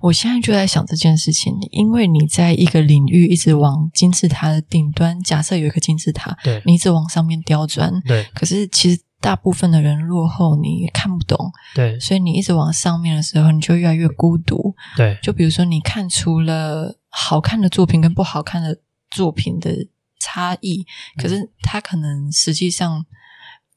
[0.00, 8.24] 我现在就在想这件事情，因为你在一个领域一直往金字塔的顶端，假设有一个金字塔，对，你一直往上面刁钻，对。
[8.32, 11.98] 可是其实大部分的人落后，你也看不懂，对。
[11.98, 15.18] 所以你一直往上面的时候，你就越来越孤独，对。
[15.22, 20.84] 就比如说，你看出了好看的作品跟不好看的作品的差异，
[21.16, 23.06] 可是它可能实际上，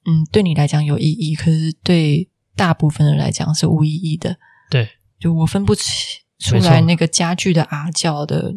[0.06, 2.30] 嗯，对你来讲有意义，可是对。
[2.58, 4.38] 大部分人来讲是无意义的，
[4.70, 4.88] 对，
[5.20, 5.92] 就我分不清
[6.40, 8.56] 出来那个家具的啊叫的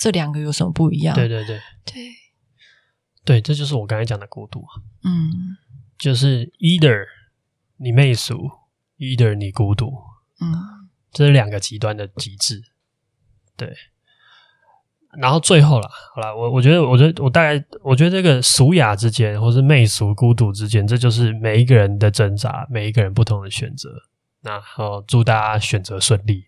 [0.00, 1.14] 这两个有什么不一样？
[1.14, 2.10] 对对对对
[3.24, 5.56] 对，这就是我刚才讲的孤独啊，嗯，
[5.98, 7.04] 就是 either
[7.76, 8.50] 你媚俗
[8.98, 9.92] ，either 你孤独，
[10.40, 12.62] 嗯，这是两个极端的极致，
[13.56, 13.74] 对。
[15.18, 23.88] 然后最后了，好了，我我觉得，我觉得我大概，我觉得这个俗雅之间，或是媚俗孤独之间，这就是每一个人的挣扎，每一个人不同的选择。
[24.42, 26.44] 那好，祝大家选择顺利。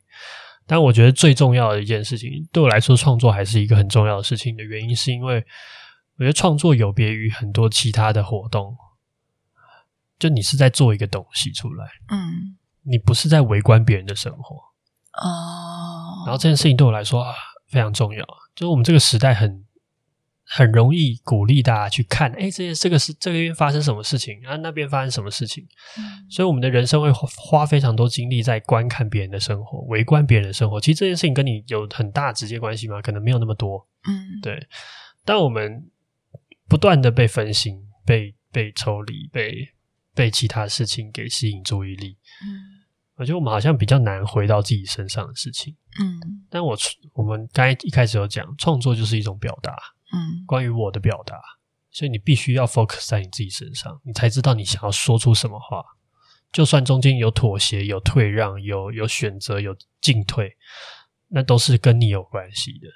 [0.67, 5.43] 但我觉得最重要的一件事情，对我来说，创作还是一个很重要的事情的原因，是因为
[6.19, 8.77] 我觉得创作有别于很多其他的活动，
[10.19, 14.57] 就你是在做一个东西出来，嗯，你不是在围观别人的生活
[15.15, 16.25] 哦。
[16.27, 17.33] 然后这件事情对我来说啊，
[17.69, 18.25] 非常重要。
[18.55, 19.65] 就是我们这个时代很
[20.45, 25.67] 很容易鼓励大家去看，哎，这些这个是这个边发生什么事情啊，那边发生什么事情，
[25.99, 30.81] 嗯，所以我们的人生会花非常多精力在观看别人的生活，围观别人的生活。
[30.81, 33.01] 其实这件事情跟你有很大直接关系吗？
[33.01, 34.67] 可能没有那么多，嗯，对。
[35.25, 35.91] 但我们
[36.67, 39.69] 不断的被分心、被被抽离、被
[40.19, 42.83] 被其他事情给吸引注意力，嗯。
[43.15, 46.77] 我觉得我们好像比较难回到自己身上的事情，嗯，但我
[47.15, 49.73] 我们刚才一开始有讲，创作就是一种表达，
[50.13, 51.37] 嗯，关于我的表达，
[51.91, 55.83] 所以你必须要 focus 在你自己身上，你才知道你想要说出什么话，
[56.53, 60.57] 就算中间有妥协、有退让、有有选择、有进退，
[61.27, 62.87] 那都是跟你有关系的，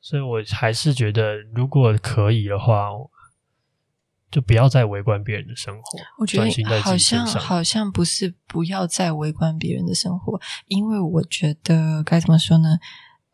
[0.00, 2.88] 所以我还是觉得，如果可以的话。
[4.30, 5.98] 就不要再围观别人的生活。
[6.18, 12.78] 我觉得好像好像不是不要再围观别人的生活，因为我觉得该怎么说呢？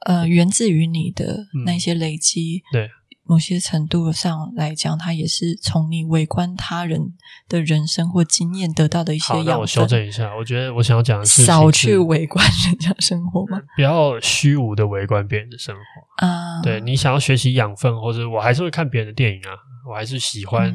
[0.06, 2.90] 呃，源自于你的那些累积，嗯、对
[3.24, 7.00] 某些程度上来讲，它也是从你围观他人
[7.48, 9.52] 的人生或经验得到的一些养分。
[9.52, 16.62] 那我修正一下，我觉得我想要讲的是少去围观人家生活嘛，不要虚无的围观别人的生活啊。
[16.62, 19.58] 对，你想要学习养分，或者我还是会看别人的电影啊。
[19.88, 20.74] 我还是喜欢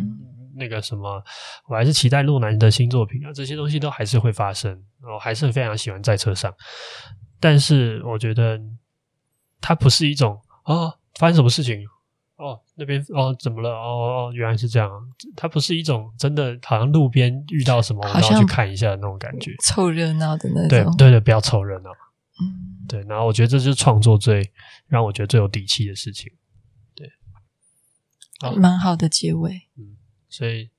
[0.56, 1.24] 那个什么，嗯、
[1.70, 4.82] 我还是期待洛南的新作品啊，这些东西都还是会发生。
[5.14, 6.54] 我还是非常喜欢在车上，
[7.40, 8.60] 但是我觉得
[9.60, 11.84] 它不是一种哦，发生什么事情
[12.38, 14.90] 哦，那边哦怎么了哦哦，原来是这样。
[15.36, 20.68] 它不是一种真的好像路边遇到什么，我都要去看一下的那种感觉，凑热闹的那种。
[20.70, 21.90] 对对对，不要凑热闹。
[21.90, 23.02] 嗯，对。
[23.08, 24.52] 然后我觉得这就是创作最
[24.88, 26.32] 让我觉得最有底气的事情。
[28.56, 29.98] 蛮好的结尾，嗯，
[30.30, 30.70] 所以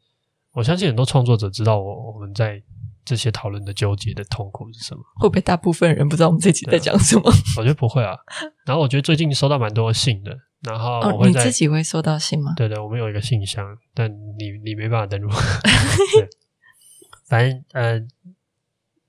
[0.53, 2.63] 我相信很多创作者知道我我们在
[3.05, 5.03] 这些讨论的纠结的痛苦是什么。
[5.17, 7.33] 会不会大部分人不知道我们这集在讲什么？
[7.59, 8.17] 我觉得不会啊。
[8.65, 12.53] 然后我觉得最近收到蛮多信的，然后我会、哦、你自己会收到信吗？
[12.57, 15.29] 对对，我们有一个信箱，但你你没办法登录。
[16.17, 16.29] 对，
[17.27, 17.99] 反正呃，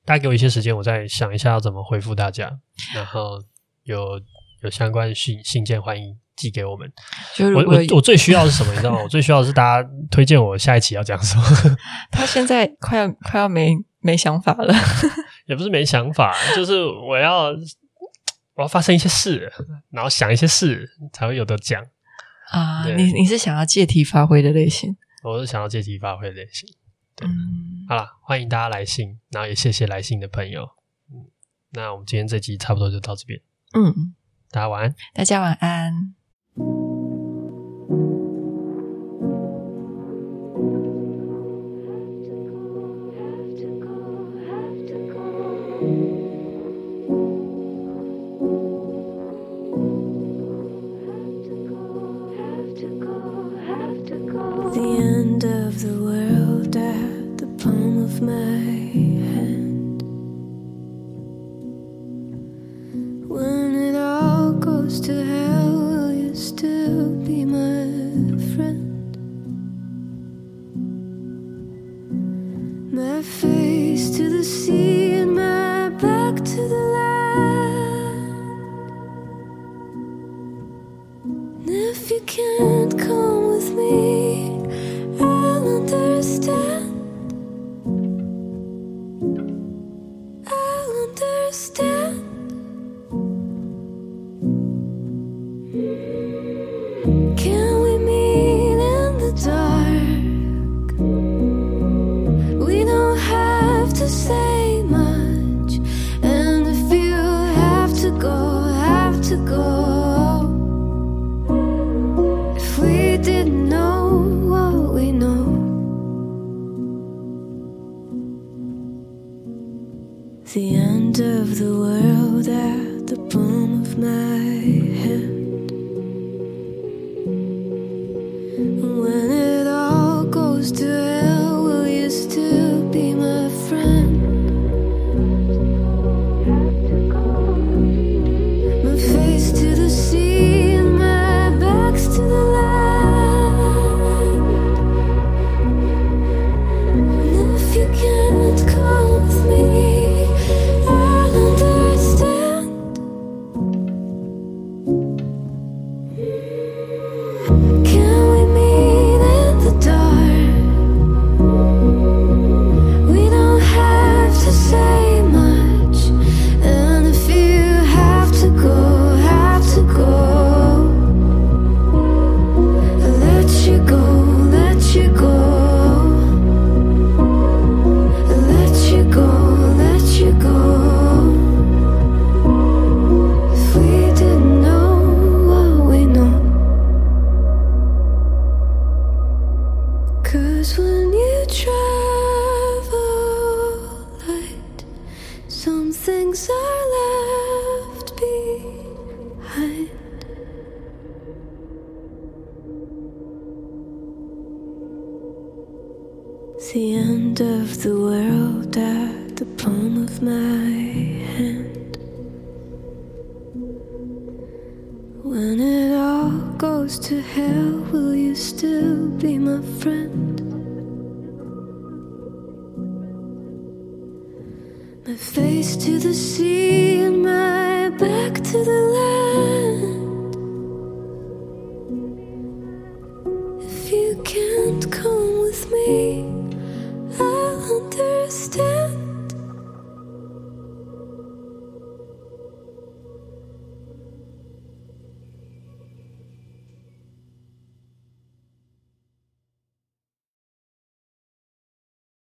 [0.05, 2.59] 大家给我一些时间，我再想一下要怎么回复大家。
[2.95, 3.39] 然后
[3.83, 4.19] 有
[4.61, 6.17] 有相关的信信件，欢迎。
[6.35, 6.91] 寄给我们，
[7.35, 8.71] 就我我我最需要的是什么？
[8.73, 9.01] 你知道吗？
[9.03, 11.43] 我最需要的是大家推荐我下一期要讲什么。
[12.11, 14.73] 他现在快要快要没没想法了，
[15.47, 17.49] 也不是没想法，就是我要
[18.55, 19.51] 我要发生一些事，
[19.91, 21.83] 然后想一些事才会有得讲
[22.49, 22.85] 啊。
[22.95, 24.95] 你你是想要借题发挥的类型？
[25.23, 26.67] 我是想要借题发挥的类型。
[27.15, 30.63] 对，嗯、好了，欢迎大家来信，然后也谢谢来信的朋友。
[31.11, 31.29] 嗯，
[31.71, 33.39] 那我们今天这集差不多就到这边。
[33.73, 34.13] 嗯，
[34.51, 34.95] 大家晚安。
[35.13, 36.15] 大家晚安。